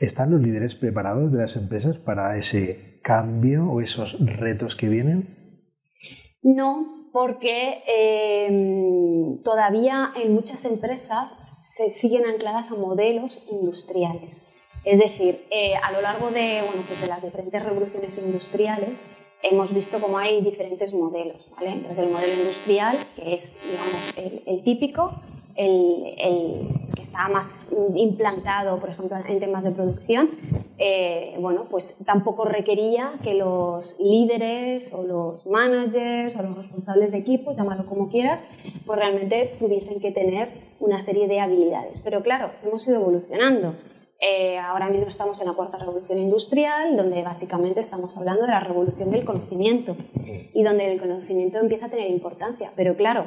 [0.00, 5.28] ¿Están los líderes preparados de las empresas para ese cambio o esos retos que vienen?
[6.42, 11.36] No, porque em, todavía en muchas empresas
[11.74, 14.48] se siguen ancladas a modelos industriales.
[14.84, 18.98] Es decir, eh, a lo largo de, bueno, pues de las diferentes revoluciones industriales
[19.42, 21.36] hemos visto cómo hay diferentes modelos.
[21.56, 21.72] ¿vale?
[21.72, 25.12] Entonces, el modelo industrial, que es digamos, el típico,
[25.54, 26.14] el,
[27.02, 30.30] que está más implantado, por ejemplo, en temas de producción,
[30.78, 37.18] eh, bueno, pues tampoco requería que los líderes o los managers o los responsables de
[37.18, 38.40] equipo, llámalo como quieras,
[38.86, 40.48] pues realmente tuviesen que tener
[40.80, 42.00] una serie de habilidades.
[42.00, 43.74] Pero claro, hemos ido evolucionando.
[44.20, 48.60] Eh, ahora mismo estamos en la cuarta revolución industrial, donde básicamente estamos hablando de la
[48.60, 49.96] revolución del conocimiento
[50.54, 52.70] y donde el conocimiento empieza a tener importancia.
[52.76, 53.26] Pero claro,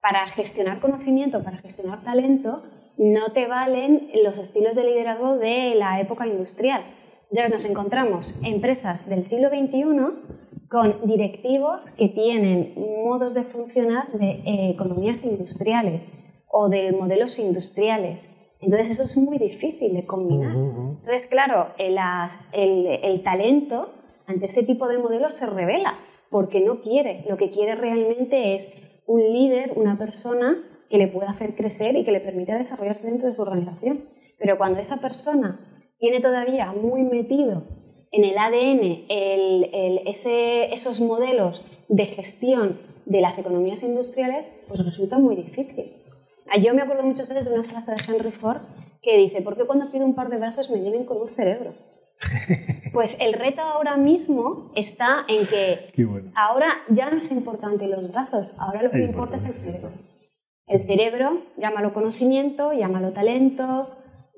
[0.00, 2.62] para gestionar conocimiento, para gestionar talento,
[2.98, 6.82] no te valen los estilos de liderazgo de la época industrial.
[7.30, 14.30] Entonces nos encontramos empresas del siglo XXI con directivos que tienen modos de funcionar de
[14.30, 16.08] eh, economías industriales
[16.48, 18.22] o de modelos industriales.
[18.60, 20.56] Entonces eso es muy difícil de combinar.
[20.56, 21.98] Entonces, claro, el,
[22.52, 23.90] el talento
[24.26, 25.98] ante ese tipo de modelos se revela
[26.30, 27.24] porque no quiere.
[27.28, 30.56] Lo que quiere realmente es un líder, una persona
[30.88, 34.00] que le pueda hacer crecer y que le permita desarrollarse dentro de su organización.
[34.38, 35.58] Pero cuando esa persona
[35.98, 37.64] tiene todavía muy metido
[38.12, 39.06] en el ADN
[40.72, 45.92] esos modelos de gestión de las economías industriales, pues resulta muy difícil.
[46.48, 48.62] Ah, yo me acuerdo muchas veces de una frase de Henry Ford
[49.02, 51.74] que dice, ¿por qué cuando pido un par de brazos me vienen con un cerebro?
[52.92, 55.92] Pues el reto ahora mismo está en que
[56.34, 59.90] ahora ya no es importante los brazos, ahora lo que importa es el cerebro.
[60.66, 63.88] El cerebro, llámalo conocimiento, llámalo talento,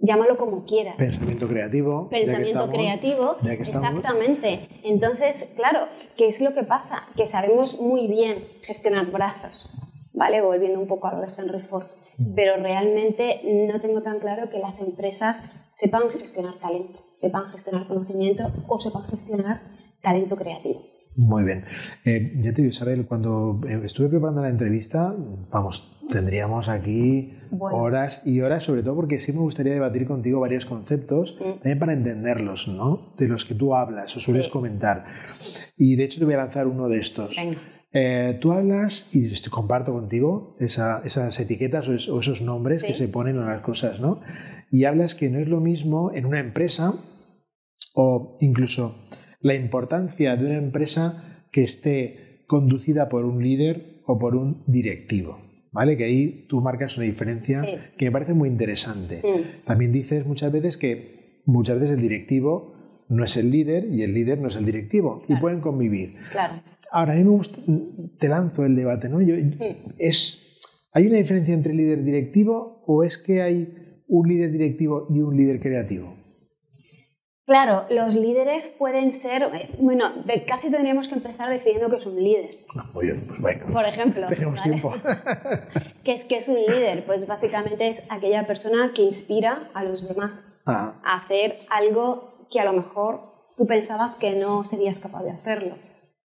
[0.00, 0.96] llámalo como quieras.
[0.96, 2.08] Pensamiento creativo.
[2.08, 4.68] Pensamiento creativo, exactamente.
[4.84, 7.02] Entonces, claro, ¿qué es lo que pasa?
[7.16, 9.70] Que sabemos muy bien gestionar brazos,
[10.12, 10.40] ¿vale?
[10.40, 11.86] Volviendo un poco a lo de Henry Ford.
[12.18, 12.34] Mm.
[12.34, 18.44] Pero realmente no tengo tan claro que las empresas sepan gestionar talento sepan gestionar conocimiento
[18.68, 19.60] o sepan gestionar
[20.02, 20.82] talento creativo.
[21.18, 21.64] Muy bien.
[22.04, 25.16] Eh, ya te digo, Isabel, cuando eh, estuve preparando la entrevista,
[25.50, 30.64] vamos, tendríamos aquí horas y horas, sobre todo porque sí me gustaría debatir contigo varios
[30.64, 31.52] conceptos, mm.
[31.54, 33.14] también para entenderlos, ¿no?
[33.18, 35.06] De los que tú hablas o sueles comentar.
[35.76, 37.36] Y de hecho te voy a lanzar uno de estos.
[37.92, 43.46] Eh, tú hablas, y comparto contigo esas etiquetas o, esos nombres que se ponen en
[43.46, 44.20] las cosas, ¿no?
[44.70, 46.94] Y hablas que no es lo mismo en una empresa
[47.96, 48.94] o incluso
[49.40, 55.40] la importancia de una empresa que esté conducida por un líder o por un directivo.
[55.70, 55.96] ¿Vale?
[55.96, 57.62] Que ahí tú marcas una diferencia
[57.96, 59.22] que me parece muy interesante.
[59.64, 62.74] También dices muchas veces que muchas veces el directivo
[63.08, 66.16] no es el líder y el líder no es el directivo y pueden convivir.
[66.32, 66.54] Claro.
[66.90, 67.60] Ahora, a mí me gusta,
[68.18, 69.20] te lanzo el debate, ¿no?
[69.20, 69.34] Yo,
[69.98, 70.48] es,
[70.92, 75.36] ¿Hay una diferencia entre líder directivo o es que hay un líder directivo y un
[75.36, 76.17] líder creativo?
[77.48, 80.12] Claro, los líderes pueden ser, eh, bueno,
[80.46, 82.58] casi tendríamos que empezar definiendo que es un líder.
[82.76, 83.72] Ah, muy bien, pues venga.
[83.72, 84.26] Por ejemplo.
[84.28, 84.92] Tenemos tiempo.
[86.04, 87.06] ¿Qué es, que es un líder?
[87.06, 91.00] Pues básicamente es aquella persona que inspira a los demás ah.
[91.02, 93.22] a hacer algo que a lo mejor
[93.56, 95.74] tú pensabas que no serías capaz de hacerlo,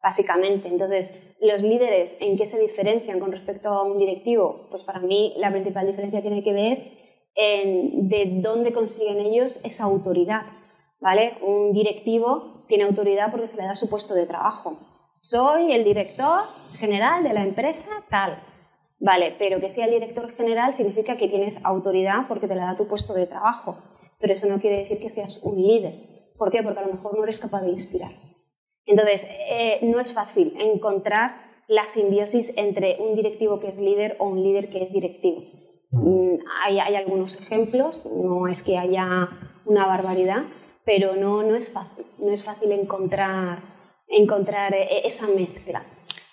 [0.03, 0.69] básicamente.
[0.69, 4.69] Entonces, los líderes, ¿en qué se diferencian con respecto a un directivo?
[4.71, 6.93] Pues para mí la principal diferencia tiene que ver
[7.35, 10.45] en de dónde consiguen ellos esa autoridad
[11.01, 11.35] ¿vale?
[11.43, 14.79] Un directivo tiene autoridad porque se le da su puesto de trabajo.
[15.23, 16.43] Soy el director
[16.79, 18.43] general de la empresa tal.
[19.01, 22.77] Vale, pero que sea el director general significa que tienes autoridad porque te le da
[22.77, 23.79] tu puesto de trabajo.
[24.19, 25.95] Pero eso no quiere decir que seas un líder.
[26.37, 26.63] ¿Por qué?
[26.63, 28.11] Porque a lo mejor no eres capaz de inspirar.
[28.87, 31.35] Entonces, eh, no es fácil encontrar
[31.69, 35.43] la simbiosis entre un directivo que es líder o un líder que es directivo.
[35.91, 39.29] Mm, hay, hay algunos ejemplos, no es que haya
[39.65, 40.43] una barbaridad,
[40.85, 43.61] pero no, no es fácil, no es fácil encontrar,
[44.09, 45.85] encontrar eh, esa mezcla.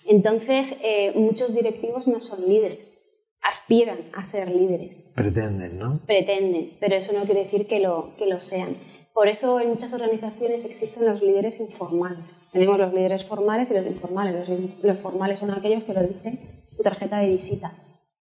[0.05, 2.93] Entonces, eh, muchos directivos no son líderes,
[3.41, 5.11] aspiran a ser líderes.
[5.15, 5.99] Pretenden, ¿no?
[6.05, 8.75] Pretenden, pero eso no quiere decir que lo, que lo sean.
[9.17, 12.39] Por eso en muchas organizaciones existen los líderes informales.
[12.51, 14.47] Tenemos los líderes formales y los informales.
[14.83, 16.37] Los, formales son aquellos que lo dice
[16.77, 17.73] tu tarjeta de visita.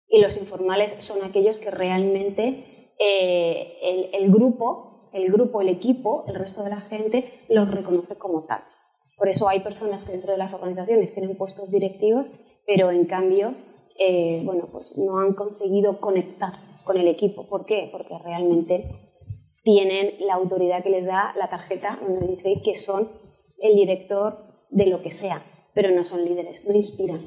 [0.09, 6.25] Y los informales son aquellos que realmente eh, el, el, grupo el grupo, el equipo,
[6.27, 8.61] el resto de la gente los reconoce como tal.
[9.17, 12.27] Por eso hay personas que dentro de las organizaciones tienen puestos directivos,
[12.65, 13.53] pero en cambio,
[13.99, 17.47] eh, bueno, pues no han conseguido conectar con el equipo.
[17.47, 17.89] ¿Por qué?
[17.91, 18.85] Porque realmente
[19.63, 23.07] tienen la autoridad que les da la tarjeta donde dice que son
[23.59, 24.37] el director
[24.69, 25.41] de lo que sea,
[25.73, 27.19] pero no son líderes, no inspiran.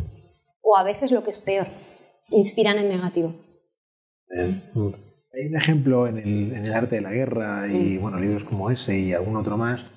[0.63, 1.67] O a veces lo que es peor,
[2.31, 3.35] inspiran en negativo.
[5.35, 8.01] Hay un ejemplo en el, en el arte de la guerra y, mm.
[8.01, 9.91] bueno, libros como ese y algún otro más.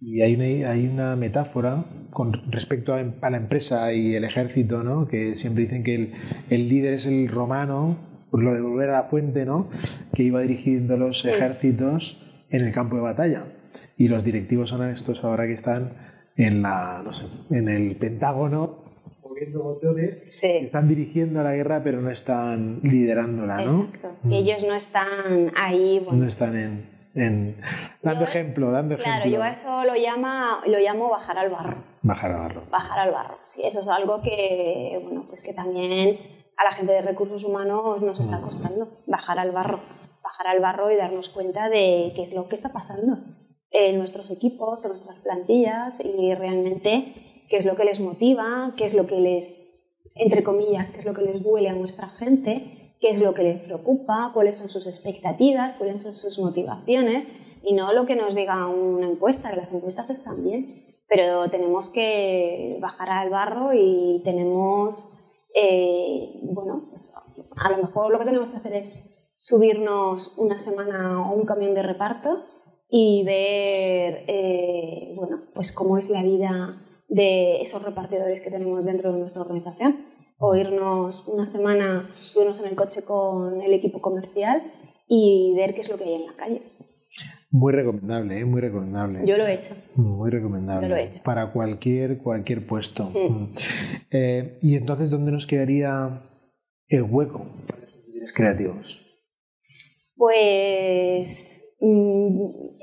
[0.00, 5.06] Y hay una, hay una metáfora con respecto a, la empresa y el ejército, ¿no?
[5.06, 6.12] Que siempre dicen que el,
[6.48, 7.98] el líder es el romano,
[8.30, 9.68] por lo de volver a la fuente, ¿no?
[10.14, 13.44] Que iba dirigiendo los ejércitos en el campo de batalla.
[13.96, 15.90] Y los directivos son estos ahora que están
[16.36, 18.79] en la, no sé, en el Pentágono
[19.42, 23.84] están dirigiendo la guerra, pero no están liderándola, ¿no?
[23.84, 24.16] Exacto.
[24.22, 24.32] Mm.
[24.32, 26.06] Ellos no están ahí.
[26.10, 26.56] no están
[27.14, 27.56] en,
[28.02, 29.38] dando ejemplo, dando claro, ejemplo.
[29.38, 31.78] Claro, yo eso lo, llama, lo llamo bajar al barro.
[32.02, 32.62] Bajar al barro.
[32.70, 36.18] Bajar al barro, sí, eso es algo que, bueno, pues que también
[36.56, 38.42] a la gente de recursos humanos nos está mm.
[38.42, 39.80] costando, bajar al barro.
[40.22, 43.18] Bajar al barro y darnos cuenta de qué es lo que está pasando
[43.70, 48.84] en nuestros equipos, en nuestras plantillas y realmente qué es lo que les motiva, qué
[48.84, 49.82] es lo que les,
[50.14, 53.42] entre comillas, qué es lo que les duele a nuestra gente, qué es lo que
[53.42, 57.26] les preocupa, cuáles son sus expectativas, cuáles son sus motivaciones
[57.64, 61.88] y no lo que nos diga una encuesta, que las encuestas están bien, pero tenemos
[61.88, 65.12] que bajar al barro y tenemos,
[65.52, 67.12] eh, bueno, pues,
[67.56, 71.74] a lo mejor lo que tenemos que hacer es subirnos una semana o un camión
[71.74, 72.44] de reparto
[72.88, 76.78] y ver, eh, bueno, pues cómo es la vida
[77.10, 79.96] de esos repartidores que tenemos dentro de nuestra organización.
[80.38, 84.62] O irnos una semana, subirnos en el coche con el equipo comercial
[85.06, 86.62] y ver qué es lo que hay en la calle.
[87.50, 88.44] Muy recomendable, ¿eh?
[88.44, 89.26] muy recomendable.
[89.26, 89.74] Yo lo he hecho.
[89.96, 90.88] Muy recomendable.
[90.88, 91.20] Yo lo he hecho.
[91.24, 93.10] Para cualquier, cualquier puesto.
[93.10, 93.54] Mm.
[94.12, 96.22] Eh, y entonces, ¿dónde nos quedaría
[96.88, 97.82] el hueco para
[98.14, 99.00] los creativos?
[100.16, 102.79] Pues mm,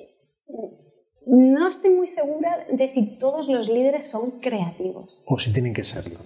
[1.27, 5.23] no estoy muy segura de si todos los líderes son creativos.
[5.27, 6.19] O si tienen que serlo.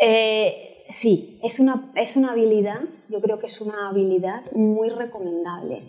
[0.00, 5.82] Eh, sí, es una, es una habilidad, yo creo que es una habilidad muy recomendable.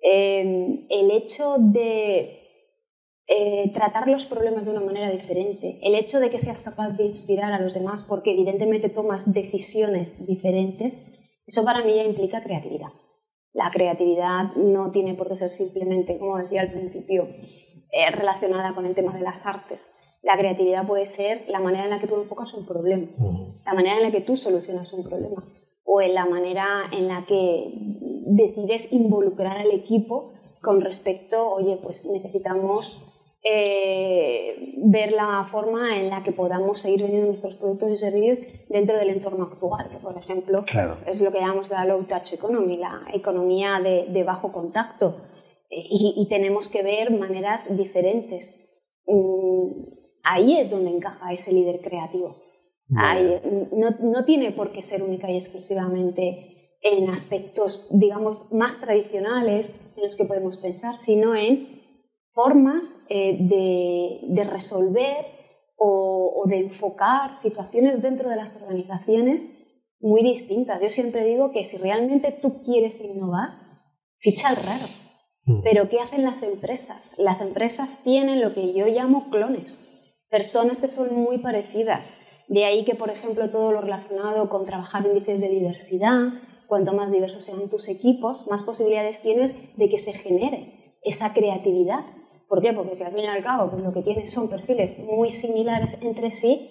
[0.00, 2.42] Em, el hecho de
[3.28, 5.78] eh, tratar los problemas de una manera diferente.
[5.82, 10.26] El hecho de que seas capaz de inspirar a los demás porque evidentemente tomas decisiones
[10.26, 10.98] diferentes,
[11.46, 12.88] eso para mí ya implica creatividad.
[13.52, 17.28] La creatividad no tiene por qué ser simplemente, como decía al principio,
[17.90, 19.94] eh, relacionada con el tema de las artes.
[20.22, 23.08] La creatividad puede ser la manera en la que tú enfocas un problema,
[23.66, 25.44] la manera en la que tú solucionas un problema
[25.84, 27.70] o en la manera en la que
[28.26, 33.11] decides involucrar al equipo con respecto, oye, pues necesitamos
[33.44, 38.96] eh, ver la forma en la que podamos seguir vendiendo nuestros productos y servicios dentro
[38.96, 40.64] del entorno actual, que por ejemplo
[41.06, 45.16] es lo que llamamos la low touch economy, la economía de, bajo contacto.
[45.70, 48.58] Eh, y, tenemos que ver maneras diferentes.
[49.06, 49.70] Mm,
[50.22, 52.36] ahí es donde encaja ese líder creativo.
[52.88, 60.04] no, no tiene por qué ser única y exclusivamente en aspectos, digamos, más tradicionales en
[60.04, 61.81] los que podemos pensar, sino en
[62.34, 65.26] formas eh, de, resolver
[65.76, 69.58] o, de enfocar situaciones dentro de las organizaciones
[70.00, 70.80] muy distintas.
[70.80, 73.50] Yo siempre digo que si realmente tú quieres innovar,
[74.18, 74.86] ficha al raro.
[75.44, 75.62] Mm.
[75.62, 77.14] Pero ¿qué hacen las empresas?
[77.18, 79.88] Las empresas tienen lo que yo llamo clones,
[80.30, 82.28] personas que son muy parecidas.
[82.48, 86.32] De ahí que, por ejemplo, todo lo relacionado con trabajar índices de diversidad,
[86.66, 92.04] cuanto más diversos sean tus equipos, más posibilidades tienes de que se genere esa creatividad
[92.52, 92.74] ¿Por qué?
[92.74, 95.98] Porque si al fin y al cabo pues lo que tienes son perfiles muy similares
[96.02, 96.68] entre sí,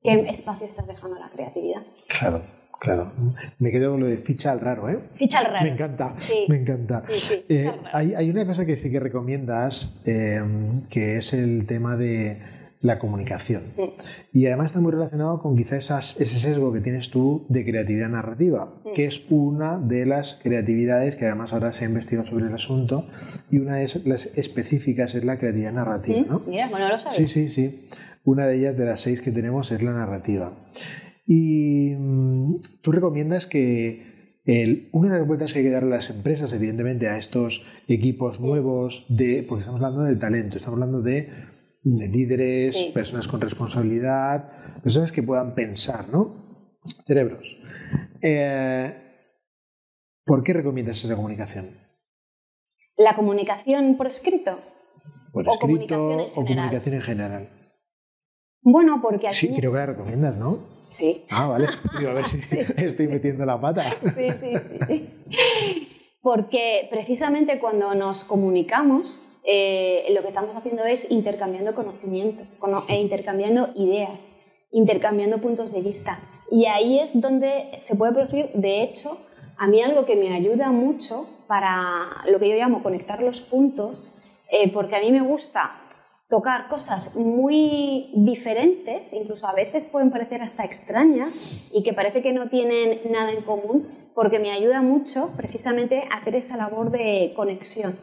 [0.00, 1.82] ¿qué espacio estás dejando a la creatividad?
[2.06, 2.42] Claro.
[2.78, 3.10] Claro,
[3.58, 4.98] me quedo con lo de ficha al raro, ¿eh?
[5.14, 5.64] Ficha al raro.
[5.64, 6.14] Me encanta,
[6.48, 7.02] me encanta.
[7.48, 10.40] Eh, hay, hay, una cosa que sí que recomiendas, eh,
[10.90, 12.40] que es el tema de
[12.84, 13.62] la comunicación.
[14.30, 18.74] Y además está muy relacionado con quizá ese sesgo que tienes tú de creatividad narrativa,
[18.94, 23.06] que es una de las creatividades que además ahora se ha investigado sobre el asunto
[23.50, 26.26] y una de las específicas es la creatividad narrativa.
[26.28, 26.42] ¿no?
[26.46, 27.16] Mira, bueno, lo sabes.
[27.16, 27.88] Sí, sí, sí.
[28.22, 30.52] Una de ellas, de las seis que tenemos, es la narrativa.
[31.26, 35.96] Y mm, tú recomiendas que el, una de las vueltas que hay que darle a
[35.96, 41.00] las empresas, evidentemente, a estos equipos nuevos, de, porque estamos hablando del talento, estamos hablando
[41.00, 41.53] de
[41.84, 46.34] de líderes, personas con responsabilidad, personas que puedan pensar, ¿no?
[47.06, 47.46] Cerebros.
[48.22, 48.92] Eh,
[50.24, 51.76] ¿Por qué recomiendas esa comunicación?
[52.96, 54.58] ¿La comunicación por escrito?
[55.32, 57.48] Por escrito comunicación o comunicación en general.
[58.62, 59.36] Bueno, porque aquí...
[59.36, 60.60] Sí, creo que la recomiendas, ¿no?
[60.88, 61.24] Sí.
[61.28, 61.68] Ah, vale.
[62.08, 62.40] a ver si
[62.76, 63.96] estoy metiendo la pata.
[64.16, 64.54] Sí, sí,
[64.88, 65.08] sí.
[66.22, 72.42] Porque precisamente cuando nos comunicamos, eh, lo que estamos haciendo es intercambiando conocimiento,
[72.88, 74.26] e intercambiando ideas,
[74.72, 76.18] intercambiando puntos de vista.
[76.50, 79.18] Y ahí es donde se puede producir, de hecho,
[79.56, 84.14] a mí algo que me ayuda mucho para lo que yo llamo conectar los puntos,
[84.50, 85.72] eh, porque a mí me gusta
[86.28, 91.36] tocar cosas muy diferentes, incluso a veces pueden parecer hasta extrañas
[91.72, 96.36] y que parece que no tienen nada en común, porque me ayuda mucho precisamente hacer
[96.36, 97.96] esa labor de conexión.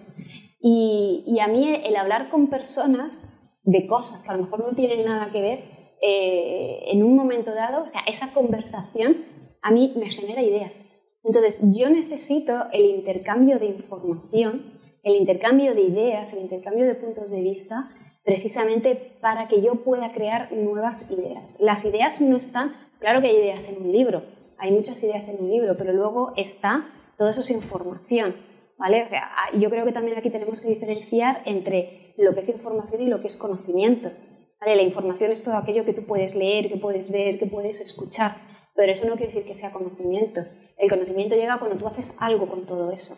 [0.61, 3.19] Y, a mí el hablar con personas
[3.63, 5.59] de cosas que a lo mejor no tienen nada que ver,
[6.01, 9.17] eh, en un momento dado, o sea, esa conversación
[9.61, 10.85] a mí me genera ideas.
[11.23, 14.63] Entonces, yo necesito el intercambio de información,
[15.03, 17.89] el intercambio de ideas, el intercambio de puntos de vista,
[18.23, 21.55] precisamente para que yo pueda crear nuevas ideas.
[21.59, 24.23] Las ideas no están, claro que hay ideas en un libro,
[24.57, 26.85] hay muchas ideas en un libro, pero luego está,
[27.17, 28.35] todo eso es información.
[28.81, 29.03] ¿Vale?
[29.03, 32.49] O sea, ah, yo creo que también aquí tenemos que diferenciar entre lo que es
[32.49, 34.11] información y lo que es conocimiento.
[34.59, 34.75] ¿vale?
[34.75, 38.31] La información es todo aquello que tú puedes leer, que puedes ver, que puedes escuchar,
[38.75, 40.41] pero eso no quiere decir que sea conocimiento.
[40.77, 43.15] El conocimiento llega cuando tú haces algo con todo eso.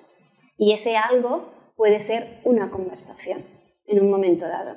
[0.57, 1.45] Y ese algo
[1.77, 3.41] puede ser una conversación
[3.87, 4.75] en un momento dado.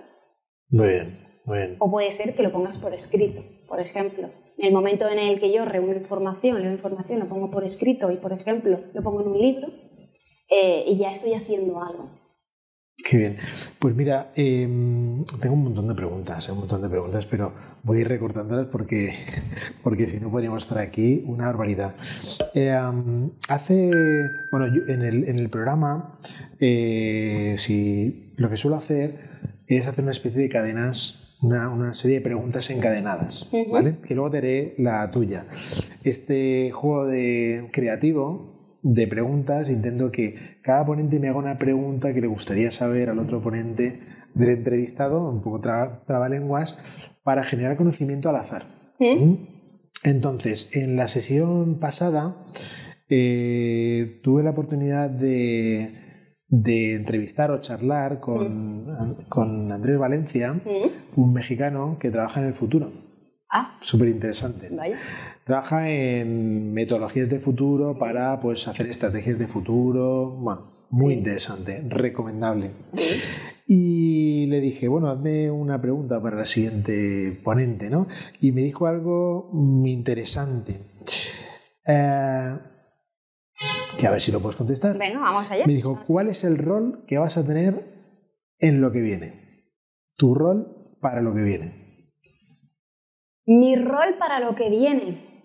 [0.69, 1.77] Muy bien, muy bien.
[1.81, 4.31] O puede ser que lo pongas por escrito, por ejemplo.
[4.57, 8.11] En el momento en el que yo reúno información, leo información, lo pongo por escrito
[8.13, 9.69] y, por ejemplo, lo pongo en un libro,
[10.51, 12.11] eh, y ya estoy haciendo algo.
[13.09, 13.37] Qué bien.
[13.79, 18.01] Pues mira, em, tengo un montón de preguntas, un montón de preguntas, pero voy a
[18.01, 19.15] ir recortándolas porque,
[19.83, 21.95] porque si no podríamos estar aquí una barbaridad.
[22.55, 23.91] Em, hace,
[24.51, 26.19] bueno, en, el, en el programa,
[26.59, 29.13] eh, si lo que suelo hacer
[29.67, 33.99] es hacer una especie de cadenas, una, una serie de preguntas encadenadas, ¿vale?
[34.07, 35.47] Que luego te haré la tuya.
[36.03, 38.56] Este juego de creativo
[38.89, 43.19] de preguntas, intento que cada ponente me haga una pregunta que le gustaría saber al
[43.19, 43.99] otro ponente
[44.35, 46.79] del entrevistado, un poco trabalenguas,
[47.25, 48.65] para generar conocimiento al azar.
[49.01, 49.35] ¿Mm?
[50.05, 52.37] Entonces, en la sesión pasada
[53.09, 60.55] eh, tuve la oportunidad de, de entrevistar o charlar con, con Andrés Valencia,
[61.17, 62.93] un mexicano que trabaja en el futuro.
[63.51, 64.69] Ah, Súper interesante.
[65.47, 70.31] Trabaja en metodologías de futuro para pues, hacer estrategias de futuro.
[70.41, 71.19] Bueno, muy Sí.
[71.21, 72.73] interesante, recomendable.
[72.95, 73.21] Sí.
[73.69, 78.09] Y le dije, bueno, hazme una pregunta para la siguiente ponente, ¿no?
[78.41, 79.53] Y me dijo algo
[79.85, 80.81] interesante.
[81.87, 82.59] Eh,
[84.01, 84.99] que a ver si lo puedes contestar.
[84.99, 85.65] Venga, vamos allá.
[85.65, 87.85] Me dijo, ¿cuál es el rol que vas a tener
[88.59, 89.63] en lo que viene?
[90.17, 91.73] Tu rol para lo que viene.
[93.47, 95.36] Mi rol para lo que viene.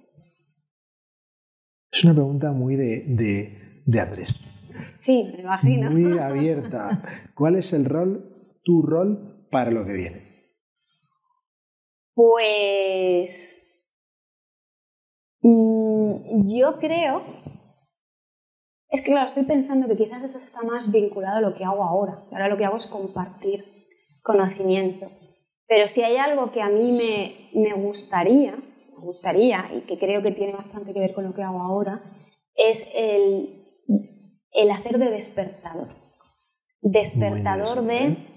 [1.91, 4.33] Es una pregunta muy de, de, de Andrés.
[5.01, 5.91] Sí, me imagino.
[5.91, 7.01] Muy abierta.
[7.35, 10.31] ¿Cuál es el rol, tu rol para lo que viene?
[12.13, 13.61] Pues
[15.41, 17.23] mm, yo creo,
[18.89, 21.83] es que claro, estoy pensando que quizás eso está más vinculado a lo que hago
[21.83, 22.23] ahora.
[22.31, 23.65] Ahora lo que hago es compartir
[24.21, 25.09] conocimiento.
[25.67, 28.55] Pero si hay algo que a mí me, me gustaría,
[29.01, 32.01] gustaría y que creo que tiene bastante que ver con lo que hago ahora,
[32.55, 33.65] es el,
[34.51, 35.89] el hacer de despertador.
[36.81, 38.31] Despertador de interesante.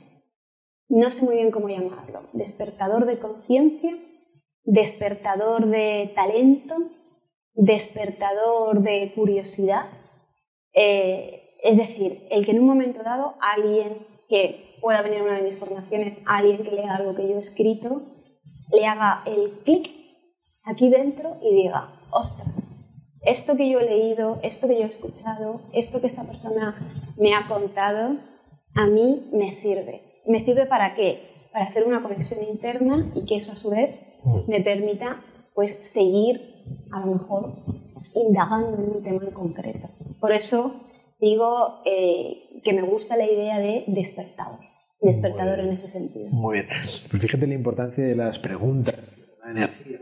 [0.88, 3.96] no sé muy bien cómo llamarlo, despertador de conciencia,
[4.64, 6.76] despertador de talento,
[7.54, 9.86] despertador de curiosidad.
[10.74, 15.36] Eh, es decir, el que en un momento dado alguien que pueda venir a una
[15.36, 18.02] de mis formaciones, alguien que lea algo que yo he escrito,
[18.70, 20.03] le haga el clic
[20.64, 22.74] aquí dentro y diga, ostras,
[23.22, 26.76] esto que yo he leído, esto que yo he escuchado, esto que esta persona
[27.16, 28.16] me ha contado,
[28.74, 30.02] a mí me sirve.
[30.26, 31.48] ¿Me sirve para qué?
[31.52, 33.98] Para hacer una conexión interna y que eso a su vez
[34.48, 35.22] me permita
[35.54, 36.40] pues seguir
[36.92, 37.52] a lo mejor
[37.94, 39.88] pues, indagando en un tema en concreto.
[40.20, 40.74] Por eso
[41.20, 44.60] digo eh, que me gusta la idea de despertador,
[45.00, 46.30] despertador en ese sentido.
[46.30, 46.66] Muy bien.
[47.10, 50.00] Pues fíjate la importancia de las preguntas, de la energía,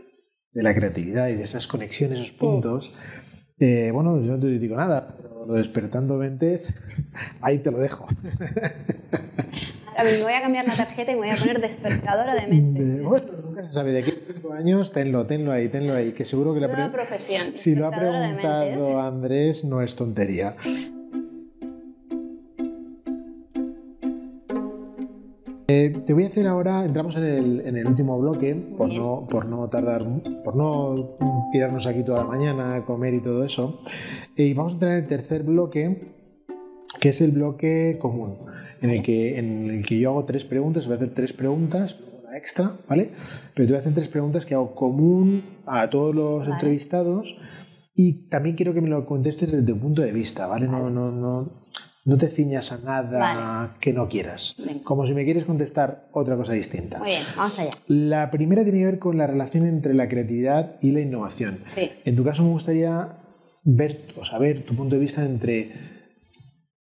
[0.53, 2.93] de la creatividad y de esas conexiones, esos puntos.
[3.59, 6.73] Eh, bueno, yo no te digo nada, pero lo despertando mentes,
[7.41, 8.07] ahí te lo dejo.
[9.95, 12.97] Ahora me voy a cambiar la tarjeta y me voy a poner despertadora de mentes.
[12.99, 16.13] De- bueno, nunca se sabe, de aquí a cinco años, tenlo, tenlo ahí, tenlo ahí,
[16.13, 17.51] que seguro que la Nueva pre- profesión.
[17.55, 18.99] si lo ha preguntado.
[19.01, 20.55] Andrés, no es tontería.
[26.13, 29.67] Voy a hacer ahora, entramos en el, en el último bloque, por no, por no
[29.67, 30.01] tardar,
[30.43, 30.95] por no
[31.51, 33.81] tirarnos aquí toda la mañana a comer y todo eso.
[34.35, 36.13] Y vamos a entrar en el tercer bloque,
[36.99, 38.37] que es el bloque común,
[38.81, 41.99] en el que, en el que yo hago tres preguntas, voy a hacer tres preguntas,
[42.23, 43.09] una extra, ¿vale?
[43.55, 46.53] Pero te voy a hacer tres preguntas que hago común a todos los Vale.
[46.53, 47.35] entrevistados
[47.95, 50.67] y también quiero que me lo contestes desde tu punto de vista, ¿vale?
[50.67, 51.63] No, no, no,
[52.05, 53.69] no te ciñas a nada Vale.
[53.79, 54.55] que no quieras.
[54.57, 54.83] Venga.
[54.83, 56.99] Como si me quieres contestar otra cosa distinta.
[56.99, 57.69] Muy bien, vamos allá.
[57.87, 61.59] La primera tiene que ver con la relación entre la creatividad y la innovación.
[61.67, 61.91] Sí.
[62.03, 63.17] En tu caso me gustaría
[63.63, 65.71] ver o saber tu punto de vista entre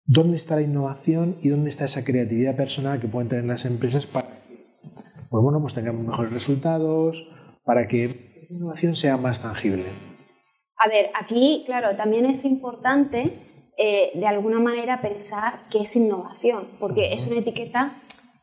[0.07, 4.07] dónde está la innovación y dónde está esa creatividad personal que pueden tener las empresas
[4.07, 4.43] para que
[5.29, 7.27] pues bueno, pues tengamos mejores resultados,
[7.65, 9.85] para que esa innovación sea más tangible.
[10.77, 13.39] A ver, aquí, claro, también es importante
[13.77, 17.93] eh, de alguna manera pensar que es innovación, porque es una etiqueta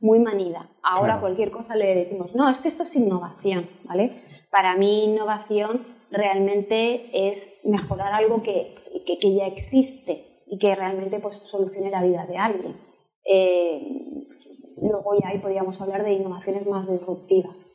[0.02, 0.70] muy manida.
[0.84, 1.22] Ahora Claro.
[1.22, 4.12] cualquier cosa le decimos, no, es que esto es innovación, ¿vale?
[4.50, 8.74] Para mí innovación realmente es mejorar algo que,
[9.06, 12.76] que- que ya existe y que realmente pues, solucione la vida de alguien.
[13.26, 14.26] Eh,
[14.82, 17.68] luego ya ahí podríamos hablar de innovaciones más disruptivas.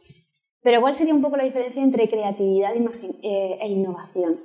[0.63, 2.79] Pero ¿cuál sería un poco la diferencia entre creatividad e
[3.23, 4.41] eh, e innovación?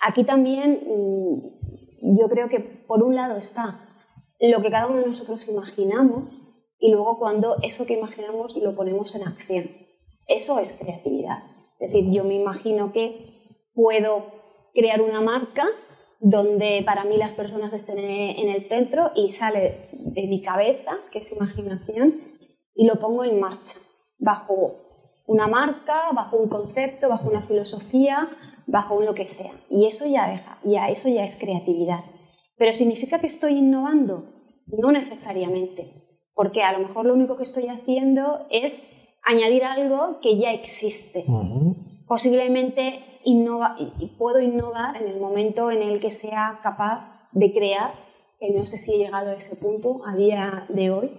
[0.00, 1.63] Aquí también mm,
[2.12, 3.80] yo creo que por un lado está
[4.40, 6.24] lo que cada uno de nosotros imaginamos
[6.78, 9.70] y luego cuando eso que imaginamos lo ponemos en acción.
[10.26, 11.38] Eso es creatividad.
[11.78, 14.26] Es decir, yo me imagino que puedo
[14.74, 15.66] crear una marca
[16.20, 21.18] donde para mí las personas estén en el centro y sale de mi cabeza, que
[21.18, 22.14] es imaginación,
[22.74, 23.78] y lo pongo en marcha,
[24.18, 24.74] bajo
[25.26, 28.28] una marca, bajo un concepto, bajo una filosofía,
[28.66, 29.52] bajo un lo que sea.
[29.70, 32.00] Y eso ya deja, ya eso ya es creatividad.
[32.56, 34.24] Pero significa que estoy innovando,
[34.66, 35.86] no necesariamente,
[36.34, 38.82] porque a lo mejor lo único que estoy haciendo es
[39.22, 41.24] añadir algo que ya existe.
[42.06, 43.76] Posiblemente innova-
[44.18, 47.92] puedo innovar en el momento en el que sea capaz de crear,
[48.38, 51.10] que no sé si he llegado a ese punto a día de hoy,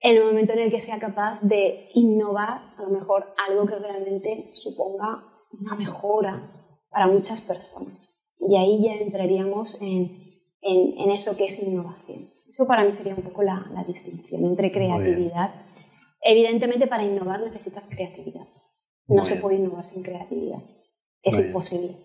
[0.00, 3.76] en el momento en el que sea capaz de innovar a lo mejor algo que
[3.76, 5.22] realmente suponga
[5.60, 6.40] una mejora
[6.90, 8.08] para muchas personas.
[8.38, 10.10] Y ahí ya entraríamos en,
[10.62, 12.28] en- en eso que es innovación.
[12.48, 15.54] Eso para mí sería un poco la, distinción entre creatividad.
[16.20, 18.46] Evidentemente para innovar necesitas creatividad.
[19.08, 20.58] No se puede innovar sin creatividad.
[21.22, 21.96] Es imposible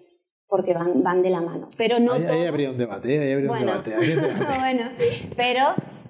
[0.47, 1.67] porque van, van de la mano.
[1.77, 4.59] Pero no ahí, habría un debate, ahí habría bueno, un debate.
[4.59, 4.89] bueno,
[5.35, 5.63] pero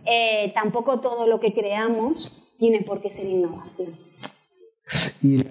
[0.05, 3.97] eh, tampoco todo lo que creamos tiene por qué ser innovación.
[5.23, 5.43] Y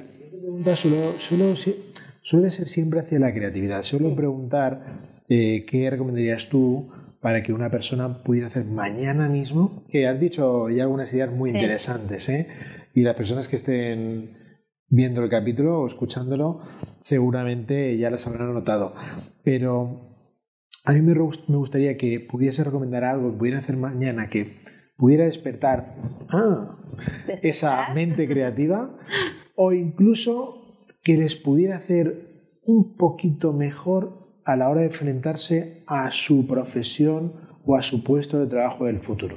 [0.47, 3.83] pregunta suele ser siempre hacia la creatividad.
[3.83, 6.89] Suelo preguntar eh, qué recomendarías tú
[7.21, 11.51] para que una persona pudiera hacer mañana mismo, que has dicho ya algunas ideas muy
[11.51, 12.47] interesantes, ¿eh?
[12.95, 14.37] y las personas que estén
[14.89, 16.61] viendo el capítulo o escuchándolo
[17.01, 18.95] seguramente ya las habrán notado,
[19.43, 20.01] pero
[20.85, 24.59] a mí me, gustaría que pudiese recomendar algo que pudiera hacer mañana que
[24.97, 25.97] pudiera despertar,
[26.31, 26.79] ah,
[27.43, 28.97] esa mente creativa
[29.57, 36.11] o incluso que les pudiera hacer un poquito mejor a la hora de enfrentarse a
[36.11, 39.37] su profesión o a su puesto de trabajo del futuro?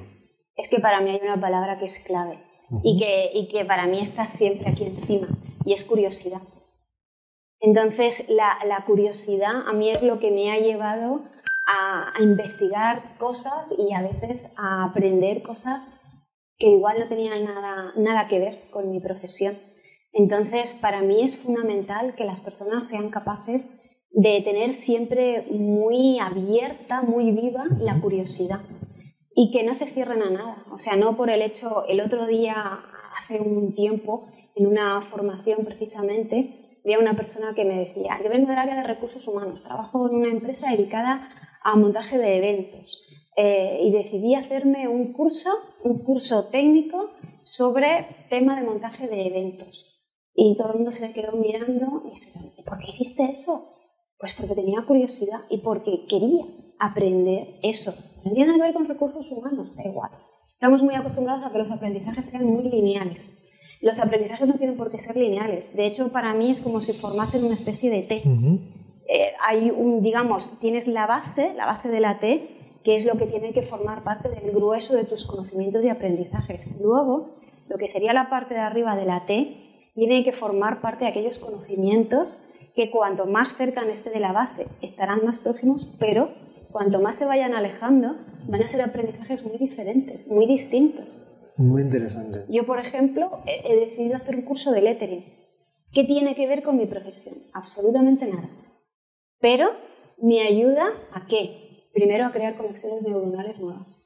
[0.55, 2.37] Es que para mí hay una palabra que es clave
[2.83, 5.27] y, que, y que para mí está siempre aquí encima
[5.65, 6.41] y es curiosidad.
[7.61, 11.23] Entonces, la, curiosidad a mí es lo que me ha llevado
[11.67, 15.87] a, investigar cosas y a veces a aprender cosas
[16.57, 19.55] que igual no tenían nada, nada que ver con mi profesión.
[20.11, 23.79] Entonces, para mí es fundamental que las personas sean capaces
[24.11, 28.59] de tener siempre muy abierta, muy viva la curiosidad
[29.35, 30.65] y que no se cierren a nada.
[30.71, 32.81] O sea, no por el hecho, el otro día,
[33.17, 38.47] hace un tiempo, en una formación precisamente, había una persona que me decía, yo vengo
[38.47, 41.29] del área de recursos humanos, trabajo en una empresa dedicada
[41.61, 43.05] a montaje de eventos
[43.35, 45.51] eh, y decidí hacerme un curso,
[45.83, 47.11] un curso técnico
[47.43, 49.98] sobre tema de montaje de eventos.
[50.35, 53.63] Y todo el mundo se le quedó mirando y dije, ¿por qué hiciste eso?
[54.19, 56.45] Pues porque tenía curiosidad y porque quería
[56.79, 57.93] aprender eso.
[58.25, 60.11] No tiene nada que ver con recursos humanos, da igual.
[60.53, 63.49] Estamos muy acostumbrados a que los aprendizajes sean muy lineales.
[63.81, 65.73] Los aprendizajes no tienen por qué ser lineales.
[65.75, 68.23] De hecho, para mí es como si formasen una especie de T.
[69.07, 73.17] Eh, hay un, digamos, tienes la base, la base de la T, que es lo
[73.17, 76.77] que tiene que formar parte del grueso de tus conocimientos y aprendizajes.
[76.81, 77.35] Luego,
[77.69, 81.11] lo que sería la parte de arriba de la T, tiene que formar parte de
[81.11, 86.27] aquellos conocimientos que cuanto más cerca esté de la base estarán más próximos, pero
[86.71, 88.15] cuanto más se vayan alejando,
[88.47, 91.17] van a ser aprendizajes muy diferentes, muy distintos.
[91.57, 92.45] Muy interesante.
[92.47, 95.25] Yo, por ejemplo, he, decidido hacer un curso de lettering.
[95.91, 97.35] ¿Qué tiene que ver con mi profesión?
[97.53, 98.49] Absolutamente nada.
[99.39, 99.71] Pero
[100.21, 101.89] me ayuda a qué?
[101.93, 104.05] Primero a crear conexiones neuronales nuevas.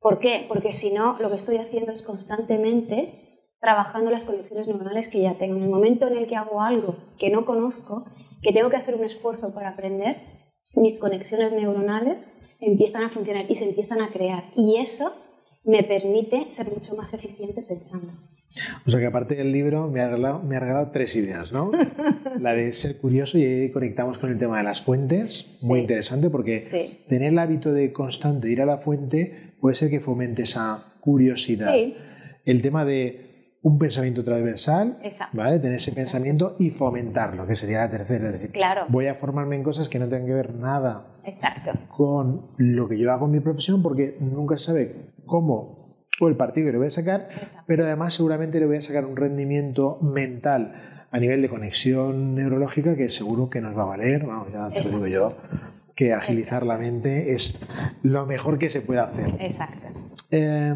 [0.00, 0.44] ¿Por qué?
[0.48, 3.21] Porque si no, lo que estoy haciendo es constantemente
[3.62, 5.56] trabajando las conexiones neuronales que ya tengo.
[5.56, 8.04] En el momento en el que hago algo que no conozco,
[8.42, 10.16] que tengo que hacer un esfuerzo para aprender,
[10.74, 12.26] mis conexiones neuronales
[12.60, 14.42] empiezan a funcionar y se empiezan a crear.
[14.56, 15.12] Y eso
[15.64, 18.12] me permite ser mucho más eficiente pensando.
[18.84, 21.70] O sea que aparte del libro me ha regalado, me ha regalado tres ideas, ¿no?
[22.40, 26.30] La de ser curioso y ahí conectamos con el tema de las fuentes, muy interesante
[26.30, 30.84] porque tener el hábito de constante ir a la fuente puede ser que fomente esa
[31.00, 31.72] curiosidad.
[32.44, 33.31] El tema de
[33.62, 34.98] un pensamiento transversal,
[35.32, 35.60] ¿vale?
[35.60, 38.26] Tener ese pensamiento y fomentarlo, que sería la tercera.
[38.26, 38.86] Es decir, claro.
[38.88, 41.70] voy a formarme en cosas que no tengan que ver nada Exacto.
[41.88, 44.96] con lo que yo hago en mi profesión, porque nunca se sabe
[45.26, 45.82] cómo
[46.20, 47.28] o el partido que le voy a sacar,
[47.66, 52.96] pero además seguramente le voy a sacar un rendimiento mental a nivel de conexión neurológica
[52.96, 55.36] que seguro que nos va a valer, vamos, ya te lo digo yo,
[55.94, 57.58] que agilizar la mente es
[58.02, 59.34] lo mejor que se puede hacer.
[59.38, 59.88] Exacto.
[60.30, 60.74] Eh,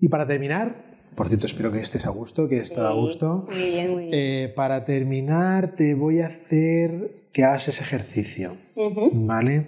[0.00, 0.87] y para terminar,
[1.18, 3.48] por cierto, espero que estés a gusto, que estés a gusto.
[3.48, 4.14] Muy bien, muy bien.
[4.14, 8.52] Eh, para terminar, te voy a hacer que hagas ese ejercicio.
[9.12, 9.66] ¿Vale?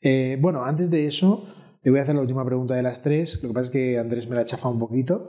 [0.00, 1.46] Eh, bueno, antes de eso,
[1.84, 3.38] te voy a hacer la última pregunta de las tres.
[3.44, 5.28] Lo que pasa es que Andrés me la chafa un poquito.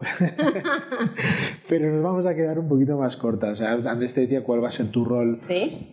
[1.70, 3.62] Pero nos vamos a quedar un poquito más cortas.
[3.62, 5.38] Andrés te decía cuál va a ser tu rol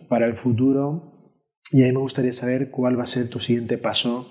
[0.09, 1.37] para el futuro.
[1.71, 4.25] Y a mí me gustaría saber cuál va a ser tu siguiente paso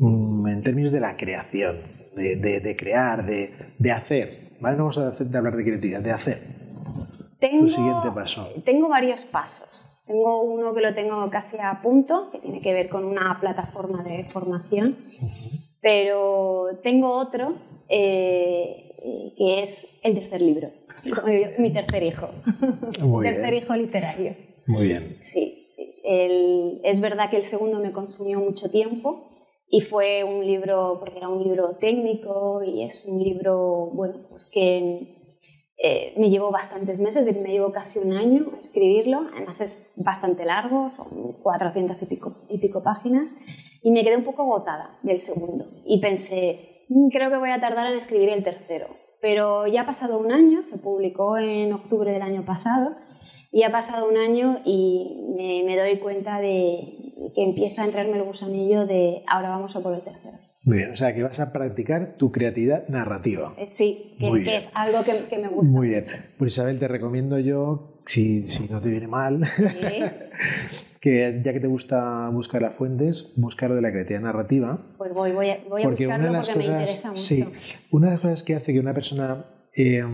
[0.00, 4.52] mm, en términos de la creación de, crear, de, hacer.
[4.60, 4.76] ¿Vale?
[4.76, 6.42] No vamos a de hablar de creatividad, de hacer.
[7.40, 8.48] Tengo, siguiente paso.
[8.64, 9.92] Tengo varios pasos.
[10.06, 14.02] Tengo uno que lo tengo casi a punto, que tiene que ver con una plataforma
[14.02, 14.96] de formación,
[15.80, 17.54] pero tengo otro
[17.88, 20.70] eh, que es el tercer libro,
[21.58, 22.28] mi tercer hijo,
[23.22, 24.34] tercer hijo literario.
[24.66, 25.16] Muy bien.
[25.20, 26.00] Sí, sí.
[26.04, 29.31] es verdad que el segundo me consumió mucho tiempo,
[29.74, 34.46] y fue un libro, porque era un libro técnico y es un libro, bueno, pues
[34.46, 35.08] que
[35.78, 40.90] eh, me llevó bastantes meses, me llevó casi un año escribirlo, además es bastante largo,
[40.94, 43.30] son 400 y pico, y pico páginas,
[43.84, 45.64] Y me quedé un poco agotada del segundo.
[45.86, 48.88] Y pensé, "Mm, creo que voy a tardar en escribir el tercero.
[49.20, 52.92] Pero ya ha pasado un año, se publicó en octubre del año pasado,
[53.50, 57.01] y ha pasado un año y me, me doy cuenta de
[57.34, 60.36] que empieza a entrarme el gusanillo de ahora vamos a por el tercero.
[60.64, 63.52] Muy bien, o sea que vas a practicar tu creatividad narrativa.
[63.58, 65.74] Eh, Sí, que, es algo que, que me gusta.
[65.74, 66.04] Muy bien.
[66.38, 70.02] Pues Isabel, te recomiendo yo, si, si no te viene mal, Sí,
[71.00, 74.78] que ya que te gusta buscar las fuentes, buscar lo de la creatividad narrativa.
[74.98, 77.08] pues voy, voy a, voy a Porque buscarlo una de las porque me cosas, interesa
[77.10, 77.22] mucho.
[77.22, 77.44] sí,
[77.90, 79.44] una de las cosas que hace que una persona
[79.74, 80.04] eh,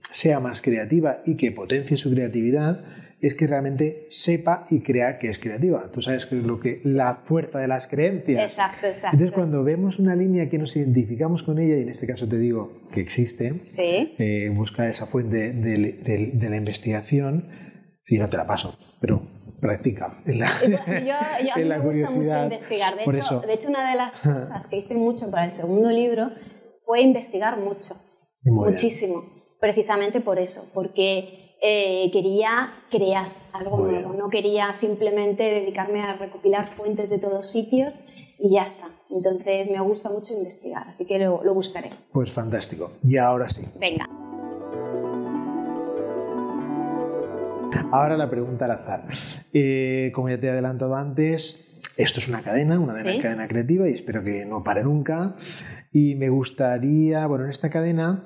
[0.00, 2.80] sea más creativa y que potencie su creatividad
[3.26, 5.90] es que realmente sepa y crea que es creativa.
[5.92, 8.50] Tú sabes que es lo que la fuerza de las creencias.
[8.50, 9.08] Exacto, exacto.
[9.12, 12.36] Entonces, cuando vemos una línea que nos identificamos con ella, y en este caso te
[12.38, 17.48] digo que existe, Sí, eh, busca esa fuente de, de- de la investigación,
[18.06, 19.22] y no te la paso, pero
[19.60, 20.18] practica.
[20.26, 20.68] en la- yo,
[21.04, 21.14] yo-
[21.52, 22.96] a mí en la me gusta mucho investigar.
[22.96, 23.40] De Por hecho, eso.
[23.46, 26.30] de hecho, una de las cosas que hice mucho para el segundo libro
[26.84, 27.94] fue investigar mucho.
[28.44, 28.70] Muy bien.
[28.72, 29.22] muchísimo.
[29.60, 34.08] Precisamente por eso, porque eh, quería crear algo Muy nuevo.
[34.10, 34.18] bien.
[34.20, 37.92] No quería simplemente dedicarme a recopilar fuentes de todos sitios
[38.38, 38.86] y ya está.
[39.10, 41.90] Entonces me gusta mucho investigar, así que lo, lo buscaré.
[42.12, 42.90] Pues fantástico.
[43.04, 43.62] Y ahora sí.
[43.78, 44.06] Venga.
[47.90, 49.04] Ahora la pregunta al azar.
[49.52, 53.18] Eh, como ya te he adelantado antes, esto es una cadena, una Sí.
[53.20, 55.34] cadena creativa y espero que no pare nunca.
[55.92, 58.24] Y me gustaría, bueno, en esta cadena,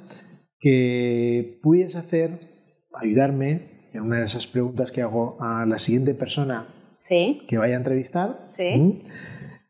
[0.60, 2.55] que pudieras hacer,
[2.96, 6.66] ayudarme en una de esas preguntas que hago a la siguiente persona
[7.00, 8.46] Sí, que vaya a entrevistar.
[8.56, 8.64] Sí.
[8.66, 8.96] ¿m?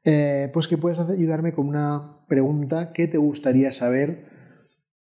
[0.04, 4.24] Eh, pues que hacer- ayudarme con una pregunta que te gustaría saber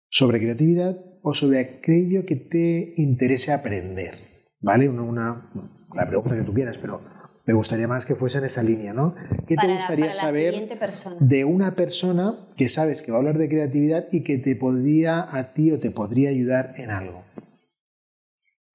[0.09, 4.15] sobre creatividad o sobre aquello que te interese aprender.
[4.61, 4.89] ¿Vale?
[4.89, 5.49] Una, una-
[5.95, 7.01] la pregunta que tú quieras, pero
[7.45, 9.13] me gustaría más que fuese en esa línea, ¿no?
[9.47, 10.69] ¿Qué para, te gustaría la saber
[11.19, 15.27] de una persona que sabes que va a hablar de creatividad y que te podría
[15.29, 17.22] a ti o te podría ayudar en algo?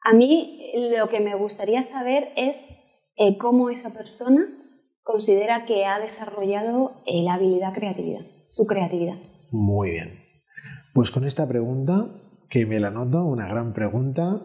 [0.08, 2.70] A mí lo que me gustaría saber es
[3.16, 4.46] eh, cómo esa persona
[5.02, 9.18] considera que ha desarrollado eh, la habilidad creatividad, su creatividad.
[9.50, 10.18] Muy bien.
[10.94, 12.06] Pues con esta pregunta,
[12.48, 14.40] que me la noto, una gran pregunta,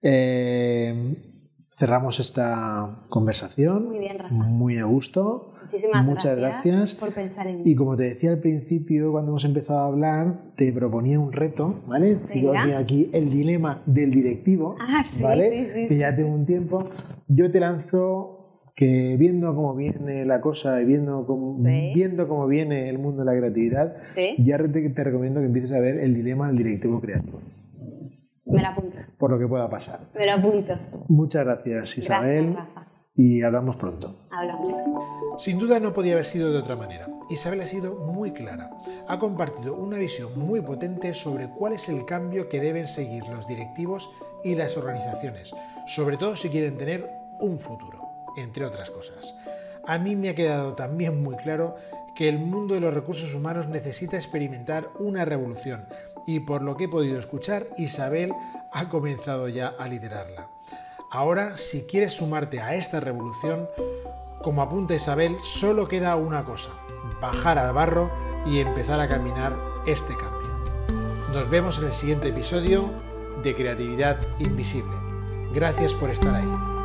[0.00, 1.35] eh,
[1.76, 3.88] cerramos esta conversación.
[3.88, 4.32] Muy bien, Rafa.
[4.34, 5.52] Muy a gusto.
[5.62, 6.94] Muchísimas Muchas gracias.
[6.94, 7.62] por pensar en mí.
[7.66, 11.82] Y como te decía al principio, cuando hemos empezado a hablar, te proponía un reto,
[11.86, 12.18] ¿vale?
[12.34, 15.50] Yo aquí el dilema del directivo, Ah, sí, ¿vale?
[15.66, 16.88] sí, sí, que ya tengo un tiempo.
[17.28, 18.32] Yo te lanzo
[18.74, 21.92] que viendo cómo viene la cosa y viendo cómo, Sí.
[21.94, 25.72] viendo cómo viene el mundo de la creatividad, Sí, ya te, te recomiendo que empieces
[25.72, 27.38] a ver el dilema del directivo creativo,
[28.46, 28.98] me lo apunto.
[29.18, 30.00] por lo que pueda pasar.
[30.14, 30.74] Me lo apunto.
[31.08, 32.86] Muchas gracias, Isabel, Gracias, Rafa.
[33.16, 34.26] y hablamos pronto.
[34.30, 34.72] Hablamos.
[35.38, 37.08] Sin duda no podía haber sido de otra manera.
[37.28, 38.70] Isabel ha sido muy clara.
[39.08, 43.46] Ha compartido una visión muy potente sobre cuál es el cambio que deben seguir los
[43.46, 44.08] directivos
[44.44, 45.54] y las organizaciones,
[45.86, 47.06] sobre todo si quieren tener
[47.40, 48.00] un futuro,
[48.36, 49.34] entre otras cosas.
[49.86, 51.74] A mí me ha quedado también muy claro
[52.14, 55.84] que el mundo de los recursos humanos necesita experimentar una revolución
[56.26, 58.32] y por lo que he podido escuchar, Isabel
[58.72, 60.48] ha comenzado ya a liderarla.
[61.10, 63.68] Ahora, si quieres sumarte a esta revolución,
[64.42, 66.70] como apunta Isabel, solo queda una cosa,
[67.20, 68.10] bajar al barro
[68.44, 69.56] y empezar a caminar
[69.86, 70.50] este cambio.
[71.32, 72.90] Nos vemos en el siguiente episodio
[73.42, 74.96] de Creatividad Invisible.
[75.52, 76.75] Gracias por estar ahí.